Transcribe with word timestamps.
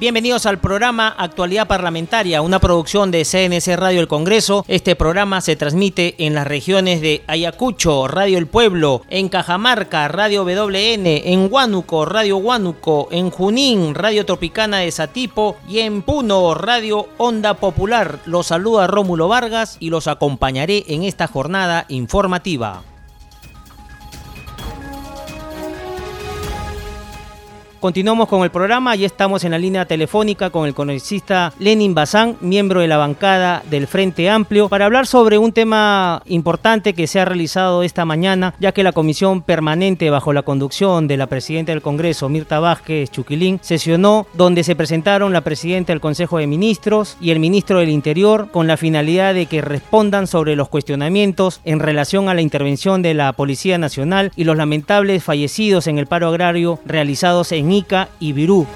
Bienvenidos 0.00 0.46
al 0.46 0.58
programa 0.58 1.14
Actualidad 1.18 1.66
Parlamentaria, 1.66 2.40
una 2.40 2.58
producción 2.58 3.10
de 3.10 3.26
CNC 3.26 3.76
Radio 3.76 4.00
El 4.00 4.08
Congreso. 4.08 4.64
Este 4.66 4.96
programa 4.96 5.42
se 5.42 5.56
transmite 5.56 6.14
en 6.24 6.32
las 6.32 6.46
regiones 6.46 7.02
de 7.02 7.22
Ayacucho, 7.26 8.08
Radio 8.08 8.38
El 8.38 8.46
Pueblo, 8.46 9.02
en 9.10 9.28
Cajamarca, 9.28 10.08
Radio 10.08 10.44
WN, 10.44 11.30
en 11.30 11.52
Huánuco, 11.52 12.06
Radio 12.06 12.38
Huánuco, 12.38 13.08
en 13.10 13.28
Junín, 13.28 13.94
Radio 13.94 14.24
Tropicana 14.24 14.78
de 14.78 14.90
Satipo 14.90 15.58
y 15.68 15.80
en 15.80 16.00
Puno, 16.00 16.54
Radio 16.54 17.06
Onda 17.18 17.52
Popular. 17.52 18.20
Los 18.24 18.46
saluda 18.46 18.86
Rómulo 18.86 19.28
Vargas 19.28 19.76
y 19.80 19.90
los 19.90 20.08
acompañaré 20.08 20.84
en 20.88 21.02
esta 21.02 21.26
jornada 21.26 21.84
informativa. 21.90 22.84
Continuamos 27.80 28.28
con 28.28 28.42
el 28.42 28.50
programa, 28.50 28.94
y 28.94 29.06
estamos 29.06 29.42
en 29.42 29.52
la 29.52 29.58
línea 29.58 29.86
telefónica 29.86 30.50
con 30.50 30.66
el 30.66 30.74
congresista 30.74 31.54
Lenin 31.58 31.94
Bazán, 31.94 32.36
miembro 32.42 32.80
de 32.80 32.88
la 32.88 32.98
bancada 32.98 33.62
del 33.70 33.86
Frente 33.86 34.28
Amplio, 34.28 34.68
para 34.68 34.84
hablar 34.84 35.06
sobre 35.06 35.38
un 35.38 35.52
tema 35.52 36.22
importante 36.26 36.92
que 36.92 37.06
se 37.06 37.20
ha 37.20 37.24
realizado 37.24 37.82
esta 37.82 38.04
mañana, 38.04 38.54
ya 38.60 38.72
que 38.72 38.82
la 38.82 38.92
comisión 38.92 39.40
permanente 39.40 40.10
bajo 40.10 40.34
la 40.34 40.42
conducción 40.42 41.08
de 41.08 41.16
la 41.16 41.26
presidenta 41.26 41.72
del 41.72 41.80
Congreso, 41.80 42.28
Mirta 42.28 42.60
Vázquez 42.60 43.10
Chuquilín, 43.12 43.60
sesionó 43.62 44.26
donde 44.34 44.62
se 44.62 44.76
presentaron 44.76 45.32
la 45.32 45.40
presidenta 45.40 45.94
del 45.94 46.02
Consejo 46.02 46.36
de 46.36 46.46
Ministros 46.46 47.16
y 47.18 47.30
el 47.30 47.40
ministro 47.40 47.78
del 47.78 47.88
Interior 47.88 48.50
con 48.50 48.66
la 48.66 48.76
finalidad 48.76 49.32
de 49.32 49.46
que 49.46 49.62
respondan 49.62 50.26
sobre 50.26 50.54
los 50.54 50.68
cuestionamientos 50.68 51.62
en 51.64 51.80
relación 51.80 52.28
a 52.28 52.34
la 52.34 52.42
intervención 52.42 53.00
de 53.00 53.14
la 53.14 53.32
Policía 53.32 53.78
Nacional 53.78 54.32
y 54.36 54.44
los 54.44 54.58
lamentables 54.58 55.24
fallecidos 55.24 55.86
en 55.86 55.98
el 55.98 56.06
paro 56.06 56.28
agrario 56.28 56.78
realizados 56.84 57.52
en 57.52 57.69
y 58.18 58.32
Virú. 58.32 58.66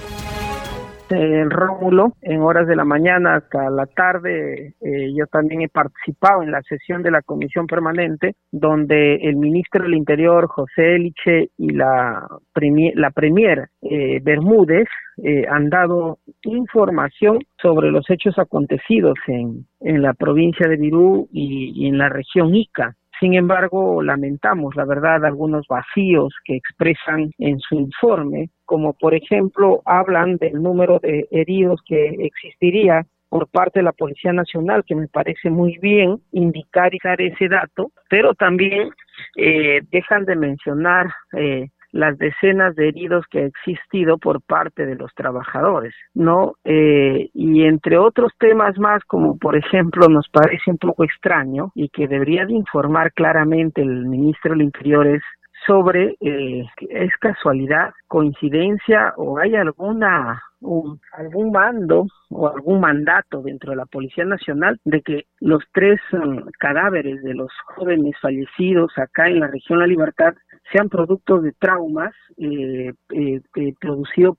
En 1.10 1.50
Rómulo, 1.50 2.12
en 2.22 2.42
horas 2.42 2.68
de 2.68 2.76
la 2.76 2.84
mañana 2.84 3.34
hasta 3.34 3.68
la 3.68 3.86
tarde, 3.86 4.74
eh, 4.80 5.12
yo 5.16 5.26
también 5.26 5.62
he 5.62 5.68
participado 5.68 6.44
en 6.44 6.52
la 6.52 6.62
sesión 6.62 7.02
de 7.02 7.10
la 7.10 7.20
comisión 7.22 7.66
permanente, 7.66 8.36
donde 8.52 9.16
el 9.16 9.34
ministro 9.36 9.82
del 9.82 9.94
Interior, 9.94 10.46
José 10.46 10.94
Eliche, 10.94 11.50
y 11.58 11.70
la, 11.70 12.24
premier, 12.52 12.92
la 12.96 13.10
premier 13.10 13.68
eh, 13.82 14.20
Bermúdez 14.22 14.86
eh, 15.22 15.44
han 15.50 15.70
dado 15.70 16.18
información 16.44 17.40
sobre 17.60 17.90
los 17.90 18.08
hechos 18.10 18.38
acontecidos 18.38 19.14
en, 19.26 19.66
en 19.80 20.02
la 20.02 20.14
provincia 20.14 20.68
de 20.68 20.76
Virú 20.76 21.28
y 21.32 21.88
en 21.88 21.98
la 21.98 22.08
región 22.08 22.54
Ica. 22.54 22.94
Sin 23.24 23.32
embargo, 23.32 24.02
lamentamos, 24.02 24.76
la 24.76 24.84
verdad, 24.84 25.24
algunos 25.24 25.66
vacíos 25.66 26.34
que 26.44 26.56
expresan 26.56 27.30
en 27.38 27.58
su 27.58 27.76
informe, 27.76 28.50
como 28.66 28.92
por 28.92 29.14
ejemplo 29.14 29.80
hablan 29.86 30.36
del 30.36 30.62
número 30.62 30.98
de 30.98 31.26
heridos 31.30 31.80
que 31.86 32.16
existiría 32.18 33.06
por 33.30 33.48
parte 33.48 33.78
de 33.78 33.84
la 33.84 33.92
Policía 33.92 34.34
Nacional, 34.34 34.84
que 34.86 34.94
me 34.94 35.08
parece 35.08 35.48
muy 35.48 35.78
bien 35.78 36.20
indicar 36.32 36.92
ese 36.92 37.48
dato, 37.48 37.92
pero 38.10 38.34
también 38.34 38.90
eh, 39.36 39.80
dejan 39.90 40.26
de 40.26 40.36
mencionar 40.36 41.06
eh, 41.32 41.70
las 41.94 42.18
decenas 42.18 42.74
de 42.74 42.88
heridos 42.88 43.24
que 43.30 43.38
ha 43.38 43.46
existido 43.46 44.18
por 44.18 44.42
parte 44.42 44.84
de 44.84 44.96
los 44.96 45.14
trabajadores, 45.14 45.94
¿no? 46.12 46.54
Eh, 46.64 47.30
y 47.32 47.62
entre 47.62 47.98
otros 47.98 48.32
temas 48.36 48.76
más, 48.78 49.04
como 49.04 49.38
por 49.38 49.56
ejemplo 49.56 50.08
nos 50.08 50.28
parece 50.28 50.72
un 50.72 50.78
poco 50.78 51.04
extraño 51.04 51.70
y 51.76 51.90
que 51.90 52.08
debería 52.08 52.46
de 52.46 52.54
informar 52.54 53.12
claramente 53.12 53.80
el 53.80 54.06
ministro 54.06 54.52
del 54.52 54.62
Interior 54.62 55.06
es 55.06 55.22
sobre 55.66 56.16
eh, 56.20 56.64
es 56.90 57.16
casualidad, 57.20 57.92
coincidencia 58.08 59.14
o 59.16 59.38
hay 59.38 59.54
alguna 59.54 60.42
un, 60.64 61.00
algún 61.12 61.52
mando 61.52 62.06
o 62.30 62.48
algún 62.48 62.80
mandato 62.80 63.42
dentro 63.42 63.70
de 63.70 63.76
la 63.76 63.86
Policía 63.86 64.24
Nacional 64.24 64.80
de 64.84 65.02
que 65.02 65.26
los 65.40 65.62
tres 65.72 66.00
um, 66.12 66.46
cadáveres 66.58 67.22
de 67.22 67.34
los 67.34 67.52
jóvenes 67.76 68.14
fallecidos 68.20 68.92
acá 68.96 69.28
en 69.28 69.40
la 69.40 69.48
región 69.48 69.78
La 69.78 69.86
Libertad 69.86 70.34
sean 70.72 70.88
productos 70.88 71.42
de 71.42 71.52
traumas 71.52 72.14
eh, 72.38 72.92
eh, 73.12 73.40
eh, 73.56 73.74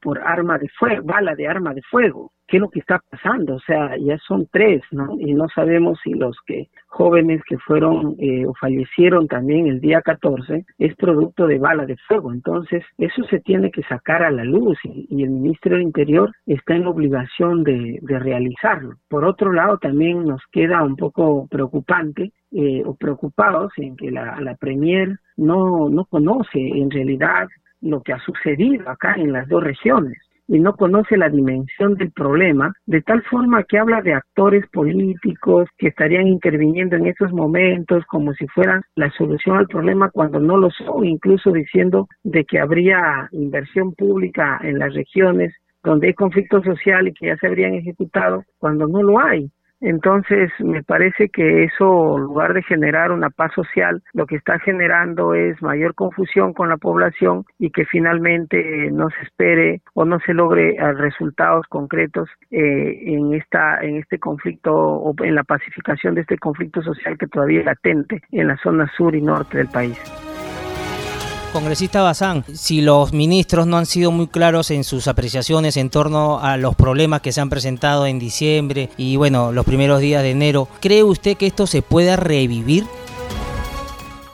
por 0.02 0.19
arma 0.19 0.58
de 0.58 0.68
fuego, 0.69 1.03
bala 1.03 1.35
de 1.35 1.47
arma 1.47 1.74
de 1.74 1.81
fuego. 1.84 2.31
¿Qué 2.55 2.59
es 2.59 2.61
lo 2.61 2.69
que 2.69 2.79
está 2.79 3.01
pasando? 3.09 3.55
O 3.55 3.59
sea, 3.59 3.97
ya 3.97 4.17
son 4.19 4.47
tres, 4.49 4.81
¿no? 4.91 5.17
Y 5.19 5.33
no 5.33 5.49
sabemos 5.49 5.99
si 6.01 6.13
los 6.13 6.38
que 6.47 6.69
jóvenes 6.88 7.41
que 7.43 7.57
fueron 7.57 8.16
eh, 8.17 8.45
o 8.45 8.53
fallecieron 8.53 9.27
también 9.27 9.67
el 9.67 9.81
día 9.81 10.01
14 10.01 10.63
es 10.79 10.95
producto 10.95 11.47
de 11.47 11.59
bala 11.59 11.85
de 11.85 11.97
fuego. 12.07 12.31
Entonces, 12.31 12.81
eso 12.97 13.25
se 13.25 13.41
tiene 13.41 13.71
que 13.71 13.83
sacar 13.83 14.23
a 14.23 14.31
la 14.31 14.45
luz 14.45 14.77
y, 14.85 15.21
el 15.21 15.31
ministro 15.31 15.73
del 15.73 15.81
Interior 15.81 16.31
está 16.45 16.77
en 16.77 16.88
obligación 16.88 17.66
de, 17.66 17.99
de 18.01 18.19
realizarlo. 18.19 18.95
Por 19.09 19.25
otro 19.25 19.51
lado, 19.51 19.77
también 19.77 20.23
nos 20.23 20.41
queda 20.49 20.81
un 20.81 20.95
poco 20.95 21.49
preocupante 21.51 22.31
eh, 22.53 22.83
o 22.85 22.95
preocupados 22.95 23.73
en 23.75 23.97
que 23.97 24.11
la, 24.11 24.39
la 24.39 24.55
Premier 24.55 25.19
no, 25.35 25.89
no 25.89 26.05
conoce 26.05 26.59
en 26.59 26.89
realidad 26.89 27.49
lo 27.81 28.01
que 28.01 28.13
ha 28.13 28.19
sucedido 28.19 28.89
acá 28.89 29.16
en 29.17 29.33
las 29.33 29.45
dos 29.49 29.61
regiones 29.61 30.17
y 30.47 30.59
no 30.59 30.75
conoce 30.75 31.17
la 31.17 31.29
dimensión 31.29 31.95
del 31.95 32.11
problema, 32.11 32.73
de 32.85 33.01
tal 33.01 33.23
forma 33.23 33.63
que 33.63 33.78
habla 33.78 34.01
de 34.01 34.13
actores 34.13 34.66
políticos 34.72 35.67
que 35.78 35.88
estarían 35.88 36.28
interviniendo 36.28 36.95
en 36.95 37.07
estos 37.07 37.31
momentos 37.31 38.06
como 38.07 38.33
si 38.33 38.47
fueran 38.47 38.81
la 38.95 39.09
solución 39.11 39.57
al 39.57 39.67
problema 39.67 40.09
cuando 40.11 40.39
no 40.39 40.57
lo 40.57 40.69
son, 40.72 41.05
incluso 41.05 41.51
diciendo 41.51 42.07
de 42.23 42.45
que 42.45 42.59
habría 42.59 43.28
inversión 43.31 43.94
pública 43.94 44.59
en 44.61 44.79
las 44.79 44.94
regiones 44.94 45.53
donde 45.84 46.07
hay 46.07 46.13
conflicto 46.13 46.61
social 46.63 47.07
y 47.07 47.13
que 47.13 47.28
ya 47.28 47.38
se 47.38 47.47
habrían 47.47 47.75
ejecutado 47.75 48.44
cuando 48.57 48.88
no 48.88 49.03
lo 49.03 49.19
hay. 49.19 49.50
Entonces, 49.81 50.52
me 50.59 50.84
parece 50.84 51.30
que 51.30 51.63
eso, 51.63 52.18
en 52.18 52.24
lugar 52.24 52.53
de 52.53 52.63
generar 52.63 53.12
una 53.12 53.30
paz 53.30 53.52
social, 53.53 54.02
lo 54.13 54.25
que 54.25 54.38
está 54.38 54.58
generando 54.59 55.34
es 55.34 55.62
mayor 55.62 55.96
confusión 55.96 56.53
con 56.53 56.69
la 56.69 56.78
población 56.78 57.46
y 57.59 57.72
que 57.72 57.85
finalmente 57.85 58.90
no 58.91 59.09
se 59.09 59.22
espere 59.24 59.81
o 59.94 60.06
no 60.06 60.19
se 60.19 60.34
logre 60.34 60.75
eh, 60.75 60.94
resultados 60.94 61.66
concretos 61.68 62.30
eh, 62.52 63.03
en 63.06 63.34
esta 63.34 63.80
en 63.81 63.97
este 63.97 64.18
conflicto 64.19 64.74
o 64.74 65.14
en 65.24 65.35
la 65.35 65.44
pacificación 65.44 66.16
de 66.16 66.22
este 66.22 66.38
conflicto 66.38 66.81
social 66.81 67.18
que 67.18 67.28
todavía 67.28 67.59
es 67.59 67.66
latente 67.66 68.22
en 68.31 68.47
la 68.47 68.58
zona 68.58 68.90
sur 68.96 69.16
y 69.16 69.22
norte 69.22 69.58
del 69.58 69.68
país. 69.68 70.34
Congresista 71.55 72.03
Bazán, 72.03 72.43
si 72.43 72.81
los 72.81 73.13
ministros 73.13 73.66
no 73.66 73.77
han 73.77 73.85
sido 73.85 74.11
muy 74.11 74.27
claros 74.27 74.71
en 74.71 74.83
sus 74.83 75.07
apreciaciones 75.07 75.77
en 75.77 75.89
torno 75.89 76.39
a 76.41 76.57
los 76.57 76.75
problemas 76.75 77.21
que 77.21 77.31
se 77.31 77.39
han 77.39 77.49
presentado 77.49 78.05
en 78.07 78.19
diciembre 78.19 78.89
y 78.97 79.16
bueno, 79.16 79.53
los 79.53 79.66
primeros 79.66 80.01
días 80.01 80.21
de 80.21 80.31
enero, 80.31 80.67
¿cree 80.81 81.05
usted 81.05 81.38
que 81.38 81.47
esto 81.47 81.66
se 81.66 81.81
pueda 81.81 82.17
revivir? 82.17 82.83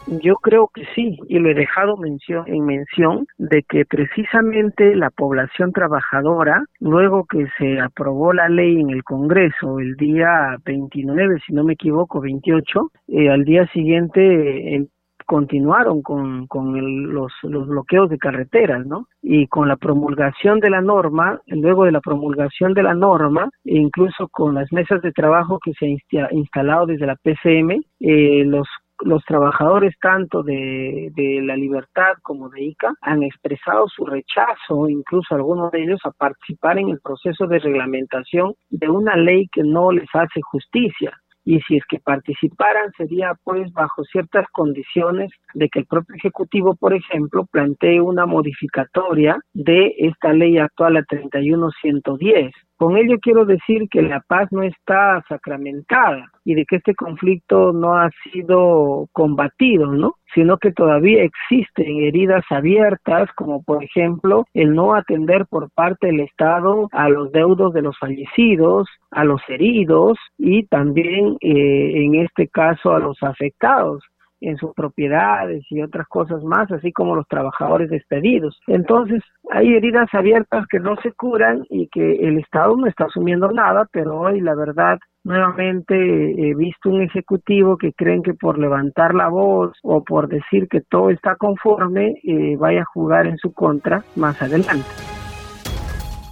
Yo 0.08 0.38
creo 0.38 0.72
que 0.74 0.84
sí, 0.96 1.20
y 1.30 1.38
lo 1.38 1.52
he 1.52 1.54
dejado 1.54 1.96
mención, 1.96 2.44
en 2.48 2.66
mención 2.66 3.28
de 3.38 3.62
que 3.70 3.86
precisamente 3.86 4.96
la 4.96 5.12
población 5.12 5.74
trabajadora, 5.74 6.66
luego 6.80 7.26
que 7.26 7.46
se 7.60 7.80
aprobó 7.80 8.34
la 8.34 8.50
ley 8.50 8.80
en 8.80 8.90
el 8.90 9.04
Congreso 9.04 9.80
el 9.80 9.96
día 9.96 10.58
29, 10.66 11.38
si 11.46 11.54
no 11.54 11.64
me 11.64 11.74
equivoco, 11.74 12.20
28, 12.20 12.92
eh, 13.10 13.30
al 13.30 13.46
día 13.46 13.68
siguiente 13.68 14.76
eh, 14.76 14.88
continuaron 15.32 16.02
con, 16.02 16.46
con 16.48 17.14
los, 17.14 17.32
los 17.44 17.66
bloqueos 17.66 18.10
de 18.10 18.18
carreteras, 18.18 18.86
¿no? 18.86 19.08
Y 19.22 19.48
con 19.48 19.70
la 19.70 19.78
promulgación 19.78 20.60
de 20.60 20.70
la 20.70 20.82
norma, 20.82 21.40
luego 21.48 21.86
de 21.86 21.94
la 21.94 22.02
promulgación 22.02 22.74
de 22.74 22.84
la 22.84 22.94
norma, 22.94 23.50
e 23.64 23.78
incluso 23.78 24.28
con 24.28 24.56
las 24.56 24.70
mesas 24.74 25.02
de 25.02 25.14
trabajo 25.14 25.58
que 25.64 25.72
se 25.80 25.86
han 25.86 26.36
instalado 26.36 26.86
desde 26.86 27.06
la 27.06 27.16
PCM, 27.16 27.82
eh, 28.02 28.44
los 28.46 28.68
los 29.04 29.24
trabajadores 29.26 29.96
tanto 30.00 30.44
de, 30.44 31.12
de, 31.16 31.42
la 31.42 31.56
libertad 31.56 32.14
como 32.22 32.50
de 32.50 32.66
ICA 32.66 32.94
han 33.02 33.24
expresado 33.24 33.88
su 33.88 34.06
rechazo, 34.06 34.90
incluso 34.90 35.34
algunos 35.34 35.72
de 35.72 35.82
ellos, 35.82 36.00
a 36.04 36.12
participar 36.12 36.78
en 36.78 36.90
el 36.90 37.00
proceso 37.00 37.48
de 37.48 37.58
reglamentación 37.58 38.54
de 38.70 38.90
una 38.90 39.16
ley 39.16 39.48
que 39.52 39.64
no 39.64 39.92
les 39.92 40.08
hace 40.14 40.40
justicia 40.44 41.18
y 41.44 41.60
si 41.62 41.78
es 41.78 41.84
que 41.90 42.00
participaran 42.00 42.92
sería 42.98 43.34
pues 43.44 43.72
bajo 43.74 44.04
ciertas 44.04 44.46
condiciones 44.52 45.32
de 45.54 45.70
que 45.70 45.80
el 45.80 45.86
propio 45.86 46.16
Ejecutivo, 46.16 46.76
por 46.76 46.94
ejemplo, 46.94 47.46
plantee 47.46 48.02
una 48.02 48.26
modificatoria 48.26 49.40
de 49.54 49.96
esta 49.98 50.34
ley 50.34 50.58
actual 50.58 50.98
a 50.98 51.04
31110 51.04 52.52
Con 52.82 52.98
ello 52.98 53.20
quiero 53.22 53.46
decir 53.46 53.88
que 53.92 54.02
la 54.02 54.22
paz 54.22 54.48
no 54.50 54.64
está 54.64 55.24
sacramentada 55.30 56.32
y 56.44 56.56
de 56.56 56.66
que 56.66 56.78
este 56.78 56.96
conflicto 56.96 57.74
no 57.74 57.94
ha 57.94 58.10
sido 58.24 59.08
combatido, 59.12 59.86
¿no? 59.86 60.16
sino 60.34 60.58
que 60.58 60.72
todavía 60.72 61.24
existen 61.24 61.98
heridas 62.02 62.44
abiertas, 62.50 63.30
como 63.36 63.62
por 63.62 63.84
ejemplo 63.84 64.46
el 64.56 64.74
no 64.74 64.96
atender 64.96 65.46
por 65.46 65.70
parte 65.70 66.08
del 66.08 66.22
Estado 66.22 66.88
a 66.92 67.08
los 67.08 67.32
deudos 67.32 67.72
de 67.74 67.84
los 67.84 67.96
fallecidos, 68.00 68.88
a 69.12 69.26
los 69.26 69.42
heridos 69.48 70.18
y 70.40 70.66
también 70.66 71.38
eh, 71.42 72.04
en 72.04 72.16
este 72.16 72.48
caso 72.48 72.94
a 72.94 73.00
los 73.00 73.22
afectados 73.22 74.02
en 74.42 74.58
sus 74.58 74.74
propiedades 74.74 75.64
y 75.70 75.82
otras 75.82 76.08
cosas 76.08 76.44
más, 76.44 76.72
así 76.72 76.92
como 76.92 77.16
los 77.16 77.28
trabajadores 77.28 77.90
despedidos. 77.90 78.60
Entonces, 78.68 79.24
hay 79.52 79.74
heridas 79.74 80.10
abiertas 80.14 80.66
que 80.68 80.80
no 80.80 80.96
se 80.98 81.14
curan 81.14 81.64
y 81.70 81.88
que 81.88 82.16
el 82.28 82.40
Estado 82.40 82.76
no 82.76 82.88
está 82.88 83.06
asumiendo 83.06 83.52
nada, 83.52 83.88
pero 83.92 84.20
hoy 84.20 84.42
la 84.42 84.56
verdad 84.56 85.00
nuevamente 85.24 85.96
he 85.96 86.56
visto 86.56 86.90
un 86.90 87.02
ejecutivo 87.02 87.78
que 87.78 87.94
creen 87.94 88.24
que 88.24 88.34
por 88.34 88.58
levantar 88.58 89.14
la 89.14 89.30
voz 89.30 89.78
o 89.84 90.04
por 90.04 90.28
decir 90.28 90.68
que 90.68 90.82
todo 90.82 91.10
está 91.10 91.36
conforme 91.36 92.16
eh, 92.24 92.56
vaya 92.58 92.82
a 92.82 92.92
jugar 92.94 93.28
en 93.28 93.38
su 93.38 93.54
contra 93.54 94.04
más 94.16 94.42
adelante. 94.42 95.11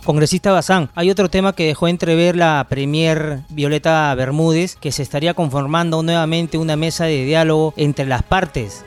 Congresista 0.10 0.52
Bazán, 0.52 0.90
hay 0.96 1.12
otro 1.12 1.30
tema 1.30 1.54
que 1.54 1.68
dejó 1.68 1.88
entrever 1.88 2.36
la 2.36 2.66
Premier 2.68 3.42
Violeta 3.50 4.12
Bermúdez, 4.16 4.76
que 4.76 4.92
se 4.92 5.04
estaría 5.04 5.36
conformando 5.36 6.02
nuevamente 6.02 6.58
una 6.58 6.76
mesa 6.76 7.06
de 7.06 7.26
diálogo 7.26 7.76
entre 7.78 8.08
las 8.08 8.24
partes. 8.24 8.84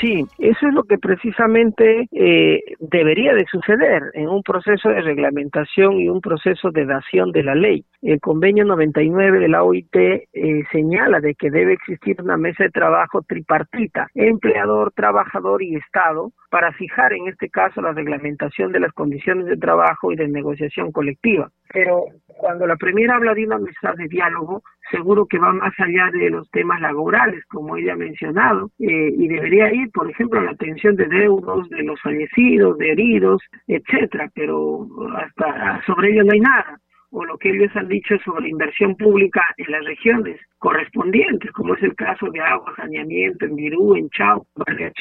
Sí, 0.00 0.26
eso 0.38 0.66
es 0.66 0.72
lo 0.72 0.84
que 0.84 0.96
precisamente 0.96 2.08
eh, 2.10 2.60
debería 2.78 3.34
de 3.34 3.44
suceder 3.50 4.04
en 4.14 4.28
un 4.28 4.42
proceso 4.42 4.88
de 4.88 5.02
reglamentación 5.02 6.00
y 6.00 6.08
un 6.08 6.22
proceso 6.22 6.70
de 6.70 6.86
dación 6.86 7.32
de 7.32 7.42
la 7.42 7.54
ley. 7.54 7.84
El 8.00 8.18
convenio 8.18 8.64
99 8.64 9.40
de 9.40 9.48
la 9.48 9.62
OIT 9.62 9.94
eh, 9.94 10.24
señala 10.72 11.20
de 11.20 11.34
que 11.34 11.50
debe 11.50 11.74
existir 11.74 12.16
una 12.22 12.38
mesa 12.38 12.64
de 12.64 12.70
trabajo 12.70 13.20
tripartita, 13.20 14.08
empleador, 14.14 14.92
trabajador 14.92 15.62
y 15.62 15.76
Estado, 15.76 16.32
para 16.50 16.72
fijar 16.72 17.12
en 17.12 17.28
este 17.28 17.50
caso 17.50 17.82
la 17.82 17.92
reglamentación 17.92 18.72
de 18.72 18.80
las 18.80 18.92
condiciones 18.92 19.46
de 19.46 19.56
trabajo 19.56 20.12
y 20.12 20.16
de 20.16 20.28
negociación 20.28 20.92
colectiva. 20.92 21.50
Pero 21.72 22.06
cuando 22.38 22.66
la 22.66 22.76
primera 22.76 23.16
habla 23.16 23.34
de 23.34 23.44
una 23.44 23.58
mesa 23.58 23.92
de 23.96 24.08
diálogo, 24.08 24.62
seguro 24.90 25.26
que 25.26 25.38
va 25.38 25.52
más 25.52 25.72
allá 25.78 26.10
de 26.12 26.30
los 26.30 26.50
temas 26.50 26.80
laborales, 26.80 27.44
como 27.46 27.76
ella 27.76 27.94
ha 27.94 27.96
mencionado, 27.96 28.70
eh, 28.78 29.12
y 29.16 29.28
debería 29.28 29.72
ir, 29.72 29.90
por 29.90 30.10
ejemplo, 30.10 30.40
a 30.40 30.44
la 30.44 30.50
atención 30.52 30.96
de 30.96 31.06
deudos, 31.06 31.68
de 31.70 31.82
los 31.82 32.00
fallecidos, 32.00 32.78
de 32.78 32.92
heridos, 32.92 33.42
etcétera, 33.66 34.30
pero 34.34 34.86
hasta 35.16 35.82
sobre 35.86 36.12
ello 36.12 36.24
no 36.24 36.32
hay 36.32 36.40
nada. 36.40 36.80
O 37.12 37.24
lo 37.24 37.36
que 37.38 37.50
ellos 37.50 37.74
han 37.74 37.88
dicho 37.88 38.16
sobre 38.24 38.48
inversión 38.48 38.94
pública 38.96 39.42
en 39.56 39.72
las 39.72 39.84
regiones 39.84 40.40
correspondientes, 40.58 41.50
como 41.52 41.74
es 41.74 41.82
el 41.82 41.96
caso 41.96 42.30
de 42.30 42.40
agua, 42.40 42.72
saneamiento 42.76 43.46
en 43.46 43.56
Virú, 43.56 43.96
en 43.96 44.08
Chao, 44.10 44.46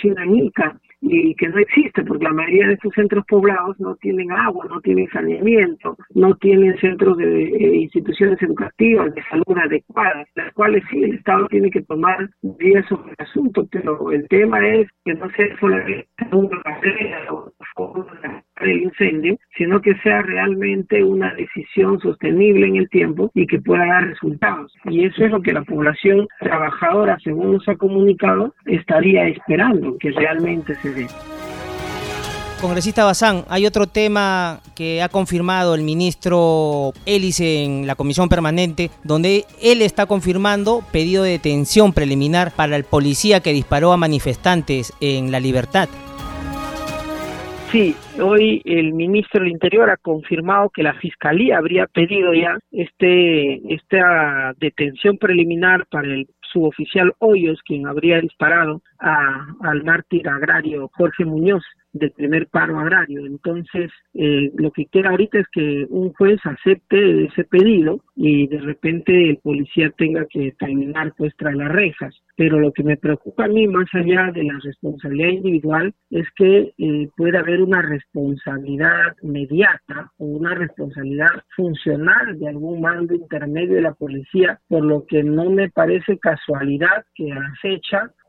China, 0.01 0.24
en 0.24 0.36
Ica, 0.38 0.75
y 1.01 1.36
que 1.36 1.48
no 1.48 1.57
existe 1.60 2.04
porque 2.04 2.25
la 2.25 2.34
mayoría 2.34 2.68
de 2.68 2.74
estos 2.74 2.94
centros 2.94 3.25
poblados 3.28 3.80
no 3.80 3.96
tienen 3.96 4.31
agua, 4.31 4.66
no 4.69 4.81
tienen 4.81 5.10
saneamiento, 5.10 5.98
no 6.13 6.36
tienen 6.36 6.78
centros 6.80 7.18
de 7.18 7.44
eh, 7.44 7.75
instituciones 7.75 8.42
educativas 8.42 9.13
de 9.13 9.24
salud 9.24 9.57
adecuadas, 9.57 10.28
las 10.36 10.54
cuales 10.54 10.84
sí 10.90 11.04
el 11.04 11.16
Estado 11.16 11.48
tiene 11.48 11.72
que 11.72 11.81
tomar 11.81 12.30
medidas 12.42 12.86
sobre 12.88 13.12
el 13.12 13.25
asunto, 13.25 13.68
pero 13.72 14.12
el 14.12 14.28
tema 14.28 14.66
es 14.68 14.88
que 15.06 15.13
no 15.13 15.30
sea 15.31 15.57
solamente 15.60 16.07
el 18.62 18.81
incendio, 18.81 19.38
sino 19.57 19.81
que 19.81 19.96
sea 20.04 20.22
realmente 20.22 21.04
una 21.04 21.34
decisión 21.34 22.00
sostenible 22.00 22.68
en 22.68 22.75
el 22.75 22.90
tiempo 22.90 23.31
y 23.34 23.48
que 23.48 23.60
pueda 23.60 23.86
dar 23.86 24.07
resultados. 24.07 24.74
Y 24.86 25.06
eso 25.06 25.25
es 25.25 25.31
lo 25.31 25.42
que 25.42 25.54
la 25.54 25.63
población 25.63 26.28
trabajadora, 26.40 27.18
según 27.24 27.54
nos 27.54 27.68
ha 27.68 27.75
comunicado, 27.75 28.54
estaría 28.66 29.28
esperando 29.28 29.98
que 29.98 30.12
realmente 30.12 30.75
se 30.75 30.88
Congresista 32.62 33.06
Bazán, 33.06 33.45
hay 33.47 33.65
otro 33.65 33.88
tema 33.88 34.59
que 34.75 35.01
ha 35.01 35.07
confirmado 35.07 35.75
el 35.75 35.81
ministro 35.81 36.91
Hélice 37.06 37.63
en 37.63 37.88
la 37.88 37.95
comisión 37.95 38.27
permanente, 38.27 38.89
donde 39.06 39.45
él 39.62 39.81
está 39.81 40.07
confirmando 40.07 40.83
pedido 40.91 41.24
de 41.24 41.31
detención 41.31 41.94
preliminar 41.94 42.51
para 42.51 42.75
el 42.75 42.83
policía 42.83 43.39
que 43.39 43.53
disparó 43.53 43.94
a 43.94 43.97
manifestantes 43.97 44.91
en 45.00 45.31
La 45.31 45.39
Libertad. 45.39 45.88
Sí, 47.71 47.95
hoy 48.19 48.62
el 48.65 48.94
ministro 48.94 49.41
del 49.41 49.51
Interior 49.51 49.89
ha 49.91 49.97
confirmado 49.97 50.69
que 50.69 50.83
la 50.83 50.95
Fiscalía 50.95 51.59
habría 51.59 51.86
pedido 51.86 52.33
ya 52.33 52.57
este 52.71 53.62
esta 53.74 54.53
detención 54.57 55.18
preliminar 55.18 55.86
para 55.86 56.07
el 56.07 56.27
suboficial 56.51 57.13
Hoyos, 57.19 57.59
quien 57.63 57.88
habría 57.88 58.19
disparado 58.21 58.81
a, 59.00 59.46
al 59.62 59.84
mártir 59.84 60.28
agrario 60.28 60.90
Jorge 60.94 61.25
Muñoz 61.25 61.63
del 61.94 62.12
primer 62.12 62.48
paro 62.48 62.80
agrario. 62.80 63.25
Entonces, 63.25 63.92
eh, 64.13 64.51
lo 64.56 64.72
que 64.72 64.86
queda 64.86 65.10
ahorita 65.10 65.40
es 65.40 65.48
que 65.51 65.86
un 65.90 66.13
juez 66.13 66.40
acepte 66.44 67.25
ese 67.25 67.44
pedido 67.46 68.01
y 68.16 68.48
de 68.48 68.60
repente 68.60 69.30
el 69.30 69.38
policía 69.38 69.90
tenga 69.98 70.25
que 70.25 70.54
terminar 70.60 71.13
pues 71.18 71.34
tras 71.38 71.56
las 71.56 71.72
rejas. 71.72 72.13
Pero 72.36 72.60
lo 72.60 72.72
que 72.72 72.84
me 72.84 72.98
preocupa 72.98 73.46
a 73.46 73.48
mí, 73.48 73.68
más 73.68 73.88
allá 73.94 74.31
de 74.31 74.44
la 74.44 74.60
responsabilidad 74.63 75.30
individual, 75.30 75.94
es 76.10 76.28
que 76.36 76.74
eh, 76.78 77.10
puede 77.18 77.38
haber 77.38 77.62
una 77.62 77.81
responsabilidad 77.81 79.16
mediata 79.24 80.12
o 80.18 80.25
una 80.25 80.54
responsabilidad 80.56 81.44
funcional 81.56 82.40
de 82.40 82.48
algún 82.48 82.81
mando 82.81 83.13
intermedio 83.13 83.75
de 83.75 83.81
la 83.81 83.94
policía, 83.94 84.60
por 84.68 84.86
lo 84.86 85.06
que 85.06 85.24
no 85.24 85.50
me 85.50 85.69
parece 85.69 86.18
casualidad 86.19 87.06
que 87.16 87.31
a 87.31 87.40
la 87.40 87.54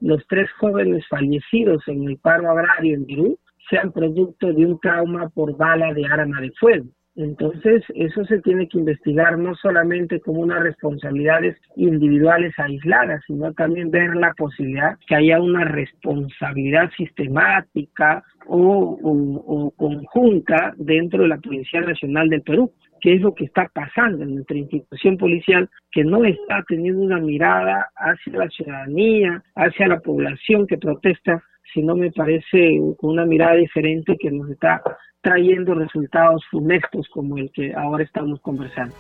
los 0.00 0.26
tres 0.29 0.50
jóvenes 0.58 1.06
fallecidos 1.08 1.82
en 1.87 2.08
el 2.08 2.19
paro 2.19 2.50
agrario 2.50 2.94
en 2.94 3.06
Virú 3.06 3.38
sean 3.69 3.93
producto 3.93 4.52
de 4.52 4.67
un 4.67 4.81
trauma 4.81 5.29
por 5.29 5.56
bala 5.56 5.93
de 5.94 6.05
arma 6.06 6.41
de 6.41 6.50
fuego. 6.58 6.87
Entonces, 7.17 7.82
eso 7.94 8.25
se 8.25 8.41
tiene 8.41 8.69
que 8.69 8.79
investigar 8.79 9.37
no 9.37 9.55
solamente 9.56 10.20
como 10.20 10.41
unas 10.41 10.62
responsabilidades 10.62 11.56
individuales 11.76 12.55
aisladas, 12.56 13.20
sino 13.26 13.52
también 13.52 13.91
ver 13.91 14.14
la 14.17 14.32
posibilidad 14.35 14.97
que 15.06 15.17
haya 15.17 15.41
una 15.41 15.64
responsabilidad 15.64 16.91
sistemática 16.96 18.25
o, 18.46 18.99
o 19.03 19.70
conjunta 19.73 20.73
dentro 20.79 21.23
de 21.23 21.29
la 21.29 21.38
Policía 21.38 21.81
Nacional 21.82 22.29
del 22.29 22.43
Perú 22.43 22.73
qué 23.00 23.14
es 23.14 23.20
lo 23.20 23.35
que 23.35 23.44
está 23.44 23.70
pasando 23.73 24.23
en 24.23 24.35
nuestra 24.37 24.56
institución 24.56 25.17
policial, 25.17 25.69
que 25.91 26.05
no 26.05 26.24
está 26.24 26.63
teniendo 26.69 27.03
una 27.03 27.19
mirada 27.19 27.91
hacia 27.96 28.32
la 28.32 28.48
ciudadanía, 28.48 29.43
hacia 29.55 29.89
la 29.89 30.01
población 30.01 30.67
que 30.67 30.79
protesta, 30.79 31.43
sino 31.72 31.96
me 31.96 32.10
parece 32.10 32.79
una 33.01 33.24
mirada 33.24 33.55
diferente 33.55 34.17
que 34.19 34.31
nos 34.31 34.51
está 34.51 34.82
trayendo 35.20 35.74
resultados 35.74 36.44
funestos 36.51 37.08
como 37.10 37.39
el 37.39 37.51
que 37.53 37.72
ahora 37.74 38.05
estamos 38.05 38.41
conversando. 38.41 38.94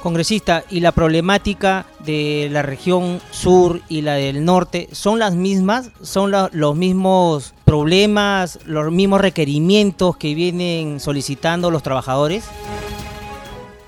Congresista, 0.00 0.64
¿y 0.70 0.80
la 0.80 0.92
problemática 0.92 1.86
de 2.04 2.48
la 2.50 2.62
región 2.62 3.20
sur 3.30 3.80
y 3.88 4.02
la 4.02 4.14
del 4.14 4.44
norte 4.44 4.88
son 4.92 5.18
las 5.18 5.34
mismas? 5.34 5.90
¿Son 6.02 6.30
los 6.30 6.76
mismos 6.76 7.54
problemas, 7.64 8.58
los 8.64 8.90
mismos 8.90 9.20
requerimientos 9.20 10.16
que 10.16 10.34
vienen 10.34 11.00
solicitando 11.00 11.70
los 11.70 11.82
trabajadores? 11.82 12.44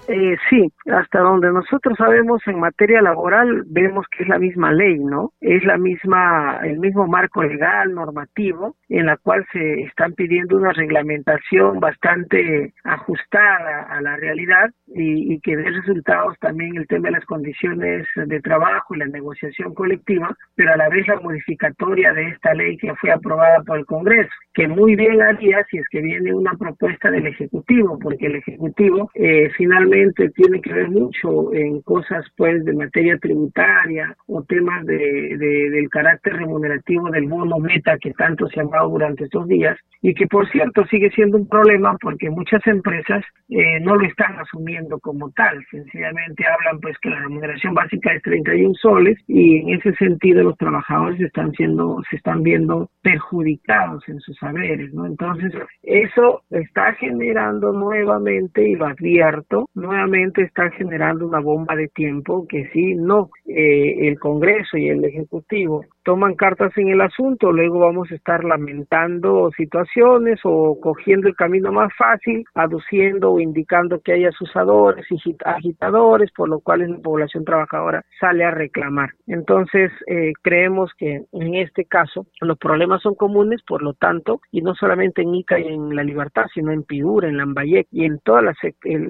Eh, 0.09 0.37
sí, 0.51 0.73
hasta 0.91 1.21
donde 1.21 1.53
nosotros 1.53 1.97
sabemos 1.97 2.43
en 2.47 2.59
materia 2.59 3.01
laboral 3.01 3.63
vemos 3.67 4.05
que 4.09 4.25
es 4.25 4.29
la 4.29 4.39
misma 4.39 4.73
ley, 4.73 4.99
¿no? 4.99 5.33
Es 5.41 5.65
la 5.65 5.79
misma, 5.79 6.59
el 6.65 6.81
mismo 6.81 7.07
marco 7.07 7.43
legal, 7.43 7.95
normativo, 7.95 8.75
en 8.89 9.07
la 9.07 9.17
cual 9.17 9.47
se 9.53 9.83
están 9.83 10.15
pidiendo 10.15 10.57
una 10.57 10.73
reglamentación 10.73 11.79
bastante 11.79 12.75
ajustada 12.83 13.83
a 13.91 14.01
la 14.01 14.17
realidad 14.17 14.71
y, 14.89 15.35
y 15.35 15.41
que 15.41 15.57
dé 15.57 15.71
resultados 15.71 16.37
también 16.41 16.77
el 16.77 16.89
tema 16.89 17.09
de 17.09 17.13
las 17.13 17.25
condiciones 17.25 18.07
de 18.17 18.41
trabajo 18.41 18.95
y 18.95 18.99
la 18.99 19.07
negociación 19.07 19.73
colectiva, 19.73 20.37
pero 20.57 20.73
a 20.73 20.77
la 20.77 20.89
vez 20.89 21.07
la 21.07 21.21
modificatoria 21.21 22.13
de 22.13 22.29
esta 22.29 22.55
ley 22.55 22.77
que 22.77 22.93
fue 22.97 23.13
aprobada 23.13 23.63
por 23.63 23.79
el 23.79 23.87
Congreso, 23.87 24.33
que 24.53 24.67
muy 24.67 24.97
bien 24.97 25.23
haría 25.23 25.65
si 25.71 25.79
es 25.79 25.89
que 25.91 26.01
viene 26.01 26.35
una 26.35 26.55
propuesta 26.55 27.11
del 27.11 27.29
Ejecutivo, 27.29 27.99
porque 28.01 28.27
el 28.27 28.37
Ejecutivo 28.37 29.09
eh, 29.15 29.49
finalmente 29.57 29.92
tiene 30.35 30.61
que 30.61 30.73
ver 30.73 30.91
mucho 30.91 31.53
en 31.55 31.81
cosas 31.83 32.25
pues 32.37 32.65
de 32.65 32.73
materia 32.73 33.19
tributaria 33.19 34.17
o 34.27 34.43
temas 34.43 34.85
de, 34.87 35.37
del 35.39 35.89
carácter 35.89 36.35
remunerativo 36.35 37.11
del 37.11 37.29
bono 37.29 37.59
meta 37.59 37.99
que 37.99 38.13
tanto 38.13 38.49
se 38.49 38.61
ha 38.61 38.63
hablado 38.63 38.91
durante 38.91 39.25
estos 39.25 39.47
días 39.49 39.79
y 40.01 40.15
que 40.15 40.27
por 40.27 40.51
cierto 40.51 40.85
sigue 40.87 41.11
siendo 41.11 41.37
un 41.39 41.49
problema 41.49 41.97
porque 42.01 42.31
muchas 42.31 42.67
empresas 42.67 43.25
eh, 43.49 43.81
no 43.81 43.97
lo 43.97 44.07
están 44.07 44.39
asumiendo 44.39 44.99
como 44.99 45.31
tal, 45.33 45.65
sencillamente 45.71 46.45
hablan 46.47 46.81
pues 46.81 46.97
que 46.99 47.11
la 47.11 47.21
remuneración 47.21 47.75
básica 47.75 48.13
es 48.13 48.23
31 48.23 48.75
soles 48.75 49.19
y 49.29 49.59
en 49.59 49.79
ese 49.79 49.95
sentido 49.95 50.43
los 50.43 50.57
trabajadores 50.57 51.21
están 51.21 51.53
siendo 51.53 52.03
se 52.11 52.17
están 52.17 52.43
viendo 52.43 52.91
perjudicados 53.03 54.09
en 54.09 54.21
sus 54.21 54.37
saberes, 54.39 54.93
¿no? 54.93 55.07
Entonces, 55.07 55.53
eso 55.83 56.43
está 56.51 56.95
generando 56.95 57.73
nuevamente 57.73 58.69
y 58.69 58.75
lo 58.75 58.87
advierto, 58.87 59.69
nuevamente 59.83 60.43
está 60.43 60.71
generando 60.71 61.27
una 61.27 61.41
bomba 61.41 61.75
de 61.75 61.89
tiempo 61.89 62.47
que 62.49 62.71
si 62.73 62.95
no 62.95 63.31
eh, 63.47 64.09
el 64.09 64.19
Congreso 64.19 64.79
y 64.79 64.89
el 64.89 65.05
Ejecutivo 65.05 65.85
toman 66.05 66.35
cartas 66.35 66.77
en 66.77 66.89
el 66.89 67.01
asunto, 67.01 67.53
luego 67.53 67.81
vamos 67.81 68.11
a 68.11 68.15
estar 68.15 68.45
lamentando 68.45 69.51
situaciones 69.57 70.41
o 70.45 70.79
cogiendo 70.81 71.29
el 71.29 71.37
camino 71.37 71.73
más 71.73 71.93
fácil, 71.97 72.45
aduciendo 72.55 73.33
o 73.33 73.41
indicando 73.41 74.01
que 74.01 74.13
hay 74.13 74.25
asusadores 74.25 75.07
y 75.11 75.37
agitadores, 75.45 76.31
por 76.33 76.49
lo 76.49 76.61
cual 76.61 76.81
la 76.81 76.99
población 76.99 77.45
trabajadora 77.45 78.05
sale 78.21 78.45
a 78.45 78.51
reclamar. 78.51 79.11
Entonces, 79.27 79.93
eh, 80.07 80.33
creemos 80.43 80.91
que 80.97 81.23
en 81.33 81.55
este 81.55 81.85
caso 81.85 82.27
los 82.41 82.59
problemas 82.59 83.03
son 83.03 83.15
comunes, 83.15 83.63
por 83.67 83.83
lo 83.83 83.95
tanto, 83.95 84.41
y 84.51 84.63
no 84.63 84.75
solamente 84.75 85.23
en 85.23 85.35
Ica 85.35 85.59
y 85.59 85.69
en 85.69 85.95
La 85.95 86.03
Libertad, 86.03 86.47
sino 86.53 86.73
en 86.73 86.83
Piura, 86.83 87.29
en 87.29 87.37
Lambayec 87.37 87.87
y 87.91 88.05
en 88.05 88.19
todo 88.21 88.41
el, 88.41 88.49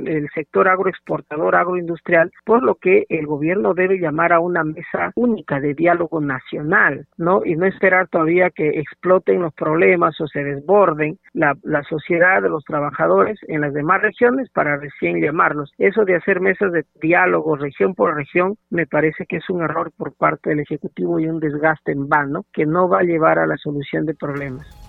el 0.08 0.28
sector 0.34 0.68
agroexportador, 0.68 1.56
agroindustrial, 1.56 2.30
por 2.44 2.62
lo 2.62 2.74
que 2.74 3.06
el 3.08 3.26
gobierno 3.26 3.74
debe 3.74 3.98
llamar 3.98 4.32
a 4.32 4.40
una 4.40 4.64
mesa 4.64 5.12
única 5.14 5.60
de 5.60 5.74
diálogo 5.74 6.20
nacional 6.20 6.81
¿no? 7.16 7.44
Y 7.44 7.56
no 7.56 7.66
esperar 7.66 8.08
todavía 8.08 8.50
que 8.50 8.68
exploten 8.68 9.42
los 9.42 9.54
problemas 9.54 10.20
o 10.20 10.26
se 10.26 10.42
desborden 10.42 11.18
la, 11.32 11.54
la 11.62 11.82
sociedad 11.84 12.42
de 12.42 12.48
los 12.48 12.64
trabajadores 12.64 13.38
en 13.48 13.60
las 13.60 13.72
demás 13.72 14.02
regiones 14.02 14.48
para 14.50 14.76
recién 14.76 15.20
llamarlos. 15.20 15.72
Eso 15.78 16.04
de 16.04 16.16
hacer 16.16 16.40
mesas 16.40 16.72
de 16.72 16.84
diálogo 17.00 17.56
región 17.56 17.94
por 17.94 18.14
región 18.14 18.56
me 18.70 18.86
parece 18.86 19.26
que 19.26 19.36
es 19.36 19.50
un 19.50 19.62
error 19.62 19.92
por 19.96 20.14
parte 20.14 20.50
del 20.50 20.60
Ejecutivo 20.60 21.18
y 21.18 21.26
un 21.26 21.40
desgaste 21.40 21.92
en 21.92 22.08
vano 22.08 22.44
que 22.52 22.66
no 22.66 22.88
va 22.88 23.00
a 23.00 23.04
llevar 23.04 23.38
a 23.38 23.46
la 23.46 23.56
solución 23.56 24.06
de 24.06 24.14
problemas. 24.14 24.81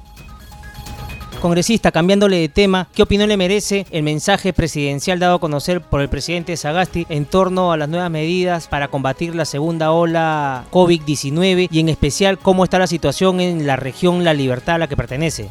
Congresista, 1.43 1.91
cambiándole 1.91 2.37
de 2.37 2.47
tema, 2.47 2.87
¿qué 2.95 3.03
opinión 3.03 3.27
le 3.27 3.35
merece 3.35 3.83
el 3.91 4.01
mensaje 4.03 4.53
presidencial 4.53 5.19
dado 5.19 5.35
a 5.35 5.39
conocer 5.41 5.81
por 5.81 5.99
el 5.99 6.07
presidente 6.07 6.55
Sagasti 6.55 7.05
en 7.09 7.25
torno 7.25 7.73
a 7.73 7.77
las 7.77 7.89
nuevas 7.89 8.09
medidas 8.09 8.69
para 8.69 8.87
combatir 8.87 9.35
la 9.35 9.43
segunda 9.43 9.91
ola 9.91 10.63
COVID-19 10.71 11.67
y 11.69 11.81
en 11.81 11.89
especial 11.89 12.37
cómo 12.41 12.63
está 12.63 12.79
la 12.79 12.87
situación 12.87 13.41
en 13.41 13.67
la 13.67 13.75
región 13.75 14.23
La 14.23 14.33
Libertad 14.33 14.75
a 14.75 14.77
la 14.77 14.87
que 14.87 14.95
pertenece? 14.95 15.49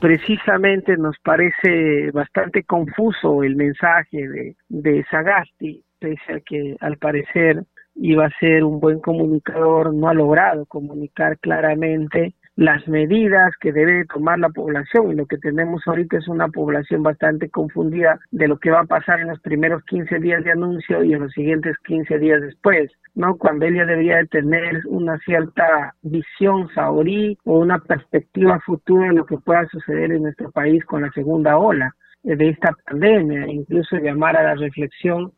Precisamente 0.00 0.96
nos 0.96 1.16
parece 1.24 2.12
bastante 2.12 2.62
confuso 2.62 3.42
el 3.42 3.56
mensaje 3.56 4.28
de, 4.28 4.56
de 4.68 5.04
Sagasti, 5.10 5.82
pese 5.98 6.34
a 6.34 6.40
que 6.46 6.76
al 6.78 6.98
parecer 6.98 7.64
iba 7.96 8.26
a 8.26 8.38
ser 8.38 8.62
un 8.62 8.78
buen 8.78 9.00
comunicador, 9.00 9.92
no 9.92 10.08
ha 10.08 10.14
logrado 10.14 10.66
comunicar 10.66 11.36
claramente 11.40 12.34
las 12.60 12.86
medidas 12.86 13.54
que 13.58 13.72
debe 13.72 14.04
tomar 14.04 14.38
la 14.38 14.50
población 14.50 15.10
y 15.10 15.14
lo 15.14 15.24
que 15.24 15.38
tenemos 15.38 15.80
ahorita 15.86 16.18
es 16.18 16.28
una 16.28 16.48
población 16.48 17.02
bastante 17.02 17.48
confundida 17.48 18.20
de 18.32 18.48
lo 18.48 18.58
que 18.58 18.70
va 18.70 18.80
a 18.80 18.84
pasar 18.84 19.18
en 19.18 19.28
los 19.28 19.40
primeros 19.40 19.82
15 19.84 20.18
días 20.18 20.44
de 20.44 20.52
anuncio 20.52 21.02
y 21.02 21.14
en 21.14 21.20
los 21.20 21.32
siguientes 21.32 21.74
15 21.86 22.18
días 22.18 22.42
después, 22.42 22.90
¿no? 23.14 23.38
Cuando 23.38 23.64
ella 23.64 23.86
debería 23.86 24.18
de 24.18 24.26
tener 24.26 24.82
una 24.88 25.16
cierta 25.20 25.94
visión 26.02 26.68
saorí 26.74 27.38
o 27.46 27.60
una 27.60 27.78
perspectiva 27.78 28.60
futura 28.60 29.08
de 29.08 29.14
lo 29.14 29.24
que 29.24 29.38
pueda 29.38 29.66
suceder 29.68 30.12
en 30.12 30.24
nuestro 30.24 30.50
país 30.50 30.84
con 30.84 31.00
la 31.00 31.10
segunda 31.12 31.56
ola 31.56 31.96
de 32.24 32.50
esta 32.50 32.76
pandemia, 32.84 33.46
incluso 33.46 33.96
llamar 33.96 34.36
a 34.36 34.42
la 34.42 34.54
reflexión 34.56 35.32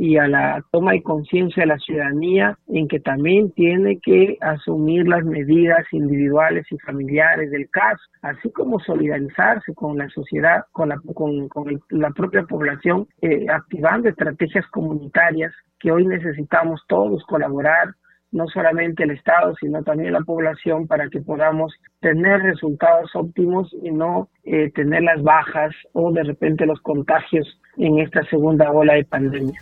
y 0.00 0.16
a 0.16 0.28
la 0.28 0.64
toma 0.70 0.92
de 0.92 1.02
conciencia 1.02 1.64
de 1.64 1.66
la 1.66 1.78
ciudadanía 1.78 2.56
en 2.68 2.86
que 2.86 3.00
también 3.00 3.50
tiene 3.50 3.98
que 3.98 4.38
asumir 4.40 5.08
las 5.08 5.24
medidas 5.24 5.84
individuales 5.90 6.64
y 6.70 6.78
familiares 6.78 7.50
del 7.50 7.68
caso, 7.68 8.00
así 8.22 8.48
como 8.52 8.78
solidarizarse 8.78 9.74
con 9.74 9.98
la 9.98 10.08
sociedad, 10.10 10.62
con 10.70 10.90
la, 10.90 11.00
con, 11.14 11.48
la 11.90 12.10
propia 12.10 12.44
población, 12.44 13.08
eh, 13.22 13.46
activando 13.50 14.08
estrategias 14.08 14.64
comunitarias 14.68 15.52
que 15.80 15.90
hoy 15.90 16.06
necesitamos 16.06 16.80
todos 16.86 17.24
colaborar 17.24 17.88
no 18.30 18.46
solamente 18.48 19.02
el 19.02 19.12
Estado, 19.12 19.54
sino 19.58 19.82
también 19.82 20.12
la 20.12 20.20
población, 20.20 20.86
para 20.86 21.08
que 21.08 21.20
podamos 21.20 21.74
tener 22.00 22.42
resultados 22.42 23.10
óptimos 23.14 23.74
y 23.82 23.90
no 23.90 24.28
eh, 24.44 24.70
tener 24.72 25.02
las 25.02 25.22
bajas 25.22 25.74
o 25.92 26.12
de 26.12 26.22
repente 26.22 26.66
los 26.66 26.80
contagios 26.82 27.58
en 27.78 27.98
esta 27.98 28.22
segunda 28.24 28.70
ola 28.70 28.94
de 28.94 29.04
pandemia. 29.04 29.58